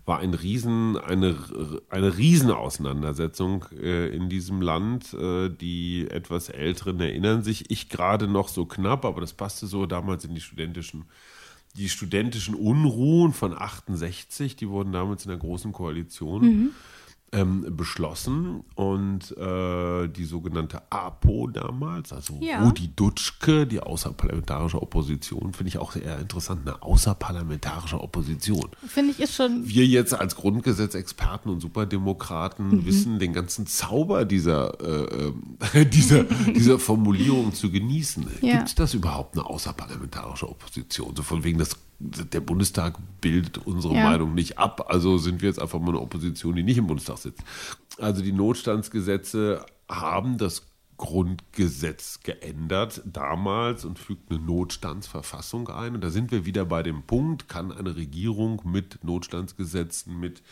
war 0.07 0.21
ein 0.21 0.35
Riesen, 0.35 0.97
eine, 0.97 1.37
eine 1.90 2.16
Riesenauseinandersetzung 2.16 3.66
äh, 3.73 4.07
in 4.14 4.29
diesem 4.29 4.62
Land. 4.62 5.12
Äh, 5.12 5.51
die 5.51 6.07
etwas 6.09 6.49
Älteren 6.49 7.01
erinnern 7.01 7.42
sich, 7.42 7.71
ich 7.71 7.88
gerade 7.88 8.29
noch 8.29 8.49
so 8.49 8.66
knapp, 8.66 9.05
aber 9.05 9.21
das 9.21 9.33
passte 9.33 9.66
so 9.66 9.85
damals 9.85 10.25
in 10.25 10.35
die 10.35 10.40
studentischen, 10.40 11.07
die 11.77 11.88
studentischen 11.88 12.55
Unruhen 12.55 13.33
von 13.33 13.53
68, 13.53 14.55
die 14.55 14.69
wurden 14.69 14.92
damals 14.92 15.25
in 15.25 15.31
der 15.31 15.38
Großen 15.38 15.73
Koalition. 15.73 16.42
Mhm. 16.42 16.71
Ähm, 17.32 17.76
beschlossen 17.76 18.62
und 18.76 19.36
äh, 19.36 20.08
die 20.08 20.24
sogenannte 20.24 20.82
APO 20.90 21.48
damals, 21.48 22.12
also 22.12 22.38
ja. 22.40 22.62
Rudi 22.62 22.92
Dutschke, 22.94 23.66
die 23.66 23.80
außerparlamentarische 23.80 24.80
Opposition, 24.80 25.52
finde 25.52 25.68
ich 25.68 25.78
auch 25.78 25.92
sehr 25.92 26.18
interessant, 26.18 26.62
eine 26.66 26.82
außerparlamentarische 26.82 28.00
Opposition. 28.00 28.68
Finde 28.86 29.12
ich 29.12 29.20
ist 29.20 29.34
schon. 29.34 29.68
Wir 29.68 29.86
jetzt 29.86 30.14
als 30.14 30.36
Grundgesetzexperten 30.36 31.50
und 31.50 31.60
Superdemokraten 31.60 32.68
mhm. 32.68 32.86
wissen 32.86 33.18
den 33.18 33.32
ganzen 33.32 33.66
Zauber 33.66 34.24
dieser, 34.24 34.80
äh, 34.80 35.32
äh 35.72 35.84
dieser, 35.86 36.24
dieser 36.24 36.78
Formulierung 36.78 37.52
zu 37.52 37.70
genießen. 37.70 38.26
Ja. 38.40 38.56
Gibt 38.56 38.68
es 38.68 38.74
das 38.76 38.94
überhaupt 38.94 39.36
eine 39.36 39.46
außerparlamentarische 39.46 40.48
Opposition? 40.48 41.14
So 41.16 41.22
von 41.22 41.42
wegen 41.42 41.58
das 41.58 41.76
der 41.98 42.40
Bundestag 42.40 42.98
bildet 43.20 43.59
unsere 43.59 43.94
ja. 43.94 44.04
Meinung 44.04 44.35
nicht 44.35 44.59
ab. 44.59 44.87
Also 44.88 45.18
sind 45.18 45.40
wir 45.40 45.48
jetzt 45.48 45.61
einfach 45.61 45.80
mal 45.80 45.88
eine 45.88 46.00
Opposition, 46.00 46.54
die 46.56 46.62
nicht 46.62 46.78
im 46.78 46.87
Bundestag 46.87 47.18
sitzt. 47.18 47.42
Also 47.98 48.22
die 48.22 48.32
Notstandsgesetze 48.32 49.64
haben 49.88 50.37
das 50.37 50.66
Grundgesetz 50.98 52.20
geändert 52.20 53.02
damals 53.04 53.85
und 53.85 53.98
fügt 53.98 54.30
eine 54.30 54.40
Notstandsverfassung 54.40 55.68
ein. 55.68 55.94
Und 55.94 56.02
da 56.02 56.11
sind 56.11 56.30
wir 56.32 56.46
wieder 56.46 56.64
bei 56.64 56.82
dem 56.82 57.02
Punkt, 57.02 57.48
kann 57.48 57.72
eine 57.72 57.96
Regierung 57.96 58.62
mit 58.64 59.04
Notstandsgesetzen, 59.04 60.18
mit 60.18 60.42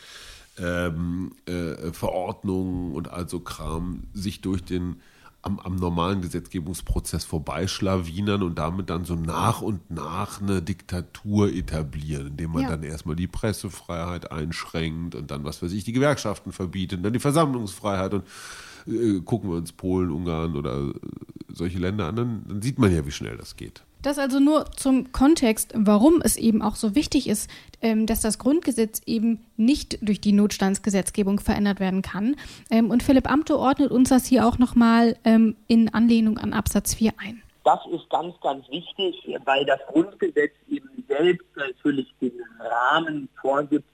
ähm, 0.57 1.31
äh, 1.45 1.91
Verordnungen 1.91 2.93
und 2.93 3.09
also 3.09 3.39
Kram 3.39 4.03
sich 4.13 4.41
durch 4.41 4.63
den 4.63 5.01
am, 5.45 5.59
am 5.59 5.75
normalen 5.75 6.21
Gesetzgebungsprozess 6.21 7.23
vorbeischlawinern 7.23 8.41
und 8.41 8.57
damit 8.57 8.89
dann 8.89 9.05
so 9.05 9.15
nach 9.15 9.61
und 9.61 9.91
nach 9.91 10.41
eine 10.41 10.61
Diktatur 10.61 11.53
etablieren, 11.53 12.27
indem 12.27 12.51
man 12.51 12.63
ja. 12.63 12.69
dann 12.69 12.83
erstmal 12.83 13.15
die 13.15 13.27
Pressefreiheit 13.27 14.31
einschränkt 14.31 15.13
und 15.13 15.29
dann, 15.29 15.43
was 15.43 15.61
weiß 15.61 15.71
ich, 15.71 15.83
die 15.83 15.93
Gewerkschaften 15.93 16.51
verbietet, 16.51 16.97
und 16.97 17.03
dann 17.03 17.13
die 17.13 17.19
Versammlungsfreiheit 17.19 18.15
und 18.15 18.25
äh, 18.87 19.21
gucken 19.21 19.51
wir 19.51 19.57
uns 19.57 19.71
Polen, 19.71 20.09
Ungarn 20.09 20.55
oder 20.55 20.89
äh, 20.89 20.93
solche 21.49 21.77
Länder 21.77 22.07
an, 22.07 22.15
dann, 22.15 22.43
dann 22.47 22.61
sieht 22.63 22.79
man 22.79 22.93
ja, 22.93 23.05
wie 23.05 23.11
schnell 23.11 23.37
das 23.37 23.55
geht. 23.55 23.83
Das 24.05 24.19
also 24.19 24.39
nur 24.39 24.65
zum 24.65 25.11
Kontext, 25.11 25.73
warum 25.75 26.21
es 26.21 26.37
eben 26.37 26.61
auch 26.61 26.75
so 26.75 26.93
wichtig 26.93 27.27
ist, 27.27 27.49
ähm, 27.81 28.05
dass 28.05 28.21
das 28.21 28.37
Grundgesetz 28.37 29.01
eben 29.07 29.43
nicht 29.57 29.97
durch 30.07 30.21
die 30.21 30.31
Notstandsgesetzgebung 30.31 31.39
verändert 31.39 31.79
werden 31.79 32.03
kann. 32.03 32.35
Ähm, 32.69 32.91
und 32.91 33.01
Philipp 33.01 33.27
Amte 33.27 33.57
ordnet 33.57 33.89
uns 33.89 34.09
das 34.09 34.27
hier 34.27 34.45
auch 34.45 34.59
nochmal 34.59 35.17
ähm, 35.23 35.55
in 35.65 35.91
Anlehnung 35.91 36.37
an 36.37 36.53
Absatz 36.53 36.93
4 36.93 37.13
ein. 37.17 37.41
Das 37.63 37.79
ist 37.91 38.07
ganz, 38.11 38.39
ganz 38.41 38.69
wichtig, 38.69 39.15
weil 39.43 39.65
das 39.65 39.79
Grundgesetz 39.87 40.53
eben 40.69 41.03
selbst 41.07 41.47
natürlich 41.55 42.13
den 42.21 42.33
Rahmen 42.59 43.27
vorgibt, 43.41 43.89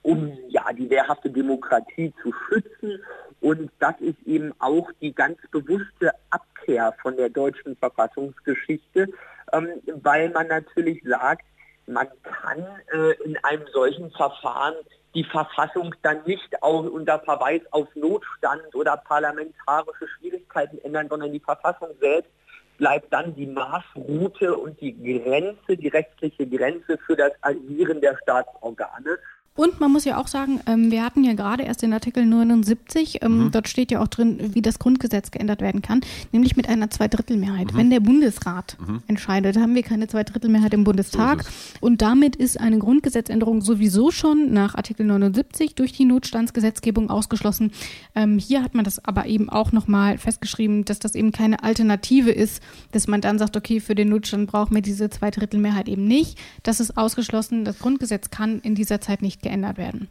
um 0.00 0.32
ja 0.48 0.64
die 0.72 0.88
wehrhafte 0.88 1.28
Demokratie 1.28 2.10
zu 2.22 2.32
schützen. 2.48 3.02
Und 3.42 3.70
das 3.80 4.00
ist 4.00 4.16
eben 4.24 4.54
auch 4.60 4.90
die 5.02 5.12
ganz 5.12 5.36
bewusste 5.50 6.12
Abkehr 6.30 6.94
von 7.02 7.18
der 7.18 7.28
deutschen 7.28 7.76
Verfassungsgeschichte, 7.76 9.08
ähm, 9.52 9.68
weil 10.02 10.30
man 10.30 10.48
natürlich 10.48 11.02
sagt, 11.04 11.44
man 11.86 12.08
kann 12.22 12.64
äh, 12.92 13.12
in 13.24 13.36
einem 13.44 13.66
solchen 13.72 14.10
Verfahren 14.12 14.74
die 15.14 15.24
Verfassung 15.24 15.94
dann 16.02 16.22
nicht 16.24 16.62
auch 16.62 16.84
unter 16.84 17.20
Verweis 17.20 17.60
auf 17.70 17.88
Notstand 17.94 18.74
oder 18.74 18.96
parlamentarische 18.96 20.08
Schwierigkeiten 20.08 20.78
ändern, 20.78 21.08
sondern 21.08 21.32
die 21.32 21.40
Verfassung 21.40 21.88
selbst 22.00 22.30
bleibt 22.78 23.12
dann 23.12 23.34
die 23.34 23.46
Maßroute 23.46 24.56
und 24.56 24.80
die 24.80 24.92
Grenze, 24.92 25.76
die 25.76 25.88
rechtliche 25.88 26.46
Grenze 26.46 26.98
für 27.06 27.16
das 27.16 27.32
Agieren 27.42 28.00
der 28.00 28.16
Staatsorgane. 28.22 29.18
Und 29.54 29.80
man 29.80 29.92
muss 29.92 30.06
ja 30.06 30.18
auch 30.18 30.28
sagen, 30.28 30.60
ähm, 30.66 30.90
wir 30.90 31.04
hatten 31.04 31.24
ja 31.24 31.34
gerade 31.34 31.64
erst 31.64 31.82
den 31.82 31.92
Artikel 31.92 32.24
79, 32.24 33.18
ähm, 33.20 33.44
mhm. 33.44 33.50
dort 33.50 33.68
steht 33.68 33.90
ja 33.90 34.00
auch 34.00 34.08
drin, 34.08 34.54
wie 34.54 34.62
das 34.62 34.78
Grundgesetz 34.78 35.30
geändert 35.30 35.60
werden 35.60 35.82
kann, 35.82 36.00
nämlich 36.32 36.56
mit 36.56 36.70
einer 36.70 36.88
Zweidrittelmehrheit. 36.88 37.72
Mhm. 37.72 37.76
Wenn 37.76 37.90
der 37.90 38.00
Bundesrat 38.00 38.78
mhm. 38.80 39.02
entscheidet, 39.08 39.58
haben 39.58 39.74
wir 39.74 39.82
keine 39.82 40.08
Zweidrittelmehrheit 40.08 40.72
im 40.72 40.84
Bundestag. 40.84 41.44
So 41.44 41.50
und 41.80 42.00
damit 42.00 42.34
ist 42.34 42.58
eine 42.58 42.78
Grundgesetzänderung 42.78 43.60
sowieso 43.60 44.10
schon 44.10 44.54
nach 44.54 44.74
Artikel 44.74 45.04
79 45.04 45.74
durch 45.74 45.92
die 45.92 46.06
Notstandsgesetzgebung 46.06 47.10
ausgeschlossen. 47.10 47.72
Ähm, 48.14 48.38
hier 48.38 48.62
hat 48.62 48.74
man 48.74 48.84
das 48.84 49.04
aber 49.04 49.26
eben 49.26 49.50
auch 49.50 49.70
nochmal 49.70 50.16
festgeschrieben, 50.16 50.86
dass 50.86 50.98
das 50.98 51.14
eben 51.14 51.30
keine 51.30 51.62
Alternative 51.62 52.30
ist, 52.30 52.62
dass 52.92 53.06
man 53.06 53.20
dann 53.20 53.38
sagt, 53.38 53.58
okay, 53.58 53.80
für 53.80 53.94
den 53.94 54.08
Notstand 54.08 54.50
brauchen 54.50 54.74
wir 54.74 54.82
diese 54.82 55.10
Zweidrittelmehrheit 55.10 55.88
eben 55.90 56.06
nicht. 56.06 56.38
Das 56.62 56.80
ist 56.80 56.96
ausgeschlossen. 56.96 57.66
Das 57.66 57.78
Grundgesetz 57.78 58.30
kann 58.30 58.60
in 58.60 58.74
dieser 58.74 59.02
Zeit 59.02 59.20
nicht 59.20 59.41
geändert 59.42 59.78
werden. 59.78 60.08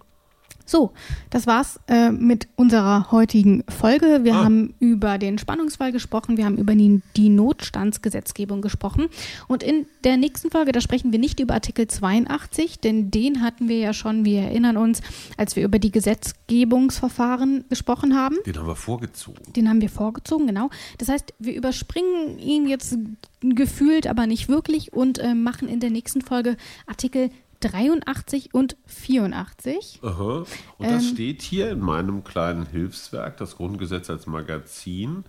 So, 0.72 0.94
das 1.30 1.48
war's 1.48 1.82
äh, 1.88 2.12
mit 2.12 2.48
unserer 2.56 3.12
heutigen 3.12 3.66
Folge. 3.68 4.24
Wir 4.24 4.36
ah. 4.36 4.46
haben 4.46 4.74
über 4.80 5.18
den 5.18 5.38
Spannungsfall 5.38 5.92
gesprochen, 5.92 6.38
wir 6.38 6.46
haben 6.46 6.58
über 6.58 6.76
die, 6.76 7.02
die, 7.18 7.28
Notstandsgesetzgebung 7.28 8.62
gesprochen. 8.62 9.10
Und 9.50 9.64
in 9.64 9.86
der 10.06 10.16
nächsten 10.16 10.50
Folge, 10.50 10.72
da 10.72 10.80
sprechen 10.80 11.12
wir 11.12 11.20
nicht 11.20 11.42
über 11.42 11.56
Artikel 11.56 11.88
82, 11.88 12.80
denn 12.80 13.12
den 13.12 13.42
hatten 13.42 13.68
wir 13.68 13.80
ja 13.80 13.92
schon, 13.92 14.24
wir 14.24 14.44
erinnern 14.44 14.78
uns, 14.78 15.02
als 15.36 15.58
wir 15.58 15.66
über 15.66 15.78
die 15.78 15.92
Gesetzgebungsverfahren 15.92 17.66
gesprochen 17.68 18.16
haben. 18.16 18.38
Den 18.46 18.58
haben 18.58 18.68
wir 18.68 18.76
vorgezogen. 18.76 19.42
Den 19.54 19.68
haben 19.68 19.82
wir 19.82 19.90
vorgezogen, 19.90 20.48
genau. 20.48 20.70
Das 21.00 21.10
heißt, 21.10 21.34
wir 21.40 21.54
überspringen 21.54 22.40
ihn 22.40 22.68
jetzt 22.68 22.98
gefühlt, 23.42 24.08
aber 24.08 24.26
nicht 24.26 24.48
wirklich 24.48 24.94
und 24.94 25.20
äh, 25.20 25.34
machen 25.34 25.68
in 25.68 25.82
der 25.82 25.90
nächsten 25.90 26.22
Folge 26.22 26.56
Artikel 26.88 27.30
83 27.62 28.54
und 28.54 28.76
84. 28.86 30.00
Aha. 30.04 30.46
Und 30.78 30.90
das 30.90 31.04
ähm, 31.04 31.14
steht 31.14 31.42
hier 31.42 31.72
in 31.72 31.80
meinem 31.80 32.24
kleinen 32.24 32.66
Hilfswerk, 32.66 33.38
das 33.38 33.56
Grundgesetz 33.58 34.10
als 34.10 34.28
Magazin, 34.28 35.24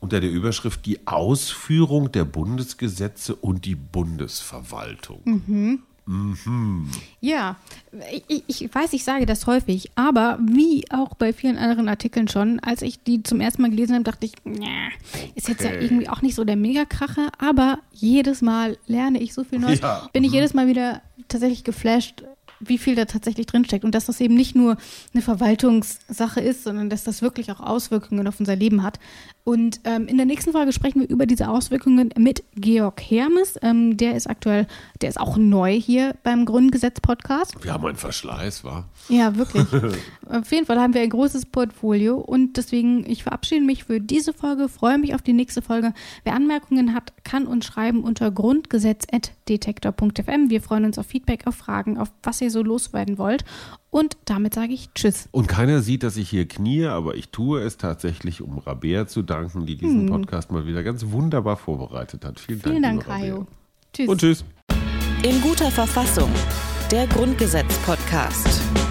unter 0.00 0.20
der 0.20 0.30
Überschrift 0.30 0.84
Die 0.86 1.06
Ausführung 1.06 2.12
der 2.12 2.24
Bundesgesetze 2.24 3.34
und 3.34 3.64
die 3.64 3.76
Bundesverwaltung. 3.76 5.20
Mhm. 5.24 5.82
Mhm. 6.06 6.90
Ja, 7.20 7.56
ich, 8.28 8.44
ich, 8.46 8.74
weiß, 8.74 8.92
ich 8.92 9.04
sage 9.04 9.24
das 9.24 9.46
häufig, 9.46 9.90
aber 9.94 10.38
wie 10.40 10.84
auch 10.90 11.14
bei 11.14 11.32
vielen 11.32 11.56
anderen 11.56 11.88
Artikeln 11.88 12.28
schon, 12.28 12.60
als 12.60 12.82
ich 12.82 13.02
die 13.02 13.22
zum 13.22 13.40
ersten 13.40 13.62
Mal 13.62 13.70
gelesen 13.70 13.94
habe, 13.94 14.04
dachte 14.04 14.26
ich, 14.26 14.32
nee, 14.44 14.66
ist 15.34 15.48
jetzt 15.48 15.64
okay. 15.64 15.74
ja 15.74 15.80
irgendwie 15.80 16.08
auch 16.08 16.20
nicht 16.20 16.34
so 16.34 16.44
der 16.44 16.56
Megakracher, 16.56 17.30
aber 17.38 17.78
jedes 17.92 18.42
Mal 18.42 18.76
lerne 18.86 19.20
ich 19.20 19.32
so 19.32 19.44
viel 19.44 19.58
Neues, 19.58 19.80
ja. 19.80 20.08
bin 20.12 20.24
ich 20.24 20.30
mhm. 20.30 20.36
jedes 20.36 20.52
Mal 20.52 20.66
wieder 20.66 21.00
tatsächlich 21.28 21.64
geflasht, 21.64 22.22
wie 22.60 22.78
viel 22.78 22.94
da 22.94 23.04
tatsächlich 23.04 23.46
drinsteckt 23.46 23.84
und 23.84 23.94
dass 23.94 24.06
das 24.06 24.20
eben 24.20 24.34
nicht 24.34 24.54
nur 24.54 24.76
eine 25.12 25.22
Verwaltungssache 25.22 26.40
ist, 26.40 26.64
sondern 26.64 26.90
dass 26.90 27.04
das 27.04 27.22
wirklich 27.22 27.50
auch 27.50 27.60
Auswirkungen 27.60 28.26
auf 28.26 28.40
unser 28.40 28.56
Leben 28.56 28.82
hat. 28.82 28.98
Und 29.44 29.80
ähm, 29.84 30.06
in 30.06 30.16
der 30.16 30.24
nächsten 30.24 30.52
Folge 30.52 30.72
sprechen 30.72 31.02
wir 31.02 31.10
über 31.10 31.26
diese 31.26 31.50
Auswirkungen 31.50 32.08
mit 32.16 32.42
Georg 32.54 33.02
Hermes. 33.02 33.58
Ähm, 33.60 33.98
der 33.98 34.16
ist 34.16 34.26
aktuell, 34.26 34.66
der 35.02 35.10
ist 35.10 35.20
auch 35.20 35.36
neu 35.36 35.78
hier 35.78 36.14
beim 36.22 36.46
Grundgesetz-Podcast. 36.46 37.62
Wir 37.62 37.74
haben 37.74 37.84
einen 37.84 37.98
Verschleiß, 37.98 38.64
war. 38.64 38.88
Ja, 39.10 39.36
wirklich. 39.36 39.66
auf 40.30 40.50
jeden 40.50 40.64
Fall 40.64 40.80
haben 40.80 40.94
wir 40.94 41.02
ein 41.02 41.10
großes 41.10 41.44
Portfolio 41.44 42.16
und 42.16 42.56
deswegen, 42.56 43.04
ich 43.08 43.24
verabschiede 43.24 43.66
mich 43.66 43.84
für 43.84 44.00
diese 44.00 44.32
Folge, 44.32 44.70
freue 44.70 44.96
mich 44.96 45.14
auf 45.14 45.20
die 45.20 45.34
nächste 45.34 45.60
Folge. 45.60 45.92
Wer 46.24 46.34
Anmerkungen 46.34 46.94
hat, 46.94 47.12
kann 47.22 47.46
uns 47.46 47.66
schreiben 47.66 48.02
unter 48.02 48.30
grundgesetz.detektor.fm. 48.30 50.48
Wir 50.48 50.62
freuen 50.62 50.86
uns 50.86 50.98
auf 50.98 51.04
Feedback, 51.04 51.46
auf 51.46 51.56
Fragen, 51.56 51.98
auf 51.98 52.10
was 52.22 52.40
ihr 52.40 52.50
so 52.50 52.62
loswerden 52.62 53.18
wollt. 53.18 53.44
Und 53.94 54.16
damit 54.24 54.54
sage 54.54 54.72
ich 54.72 54.92
Tschüss. 54.92 55.28
Und 55.30 55.46
keiner 55.46 55.80
sieht, 55.80 56.02
dass 56.02 56.16
ich 56.16 56.28
hier 56.28 56.48
knie, 56.48 56.86
aber 56.86 57.14
ich 57.14 57.28
tue 57.28 57.60
es 57.60 57.76
tatsächlich, 57.76 58.42
um 58.42 58.58
Rabea 58.58 59.06
zu 59.06 59.22
danken, 59.22 59.66
die 59.66 59.76
diesen 59.76 60.00
hm. 60.00 60.06
Podcast 60.08 60.50
mal 60.50 60.66
wieder 60.66 60.82
ganz 60.82 61.12
wunderbar 61.12 61.56
vorbereitet 61.56 62.24
hat. 62.24 62.40
Vielen, 62.40 62.60
Vielen 62.60 62.82
Dank, 62.82 63.06
Dank 63.06 63.22
Rayo. 63.22 63.46
Tschüss. 63.92 64.08
Und 64.08 64.20
tschüss. 64.20 64.44
In 65.22 65.40
guter 65.40 65.70
Verfassung. 65.70 66.28
Der 66.90 67.06
Grundgesetz-Podcast. 67.06 68.83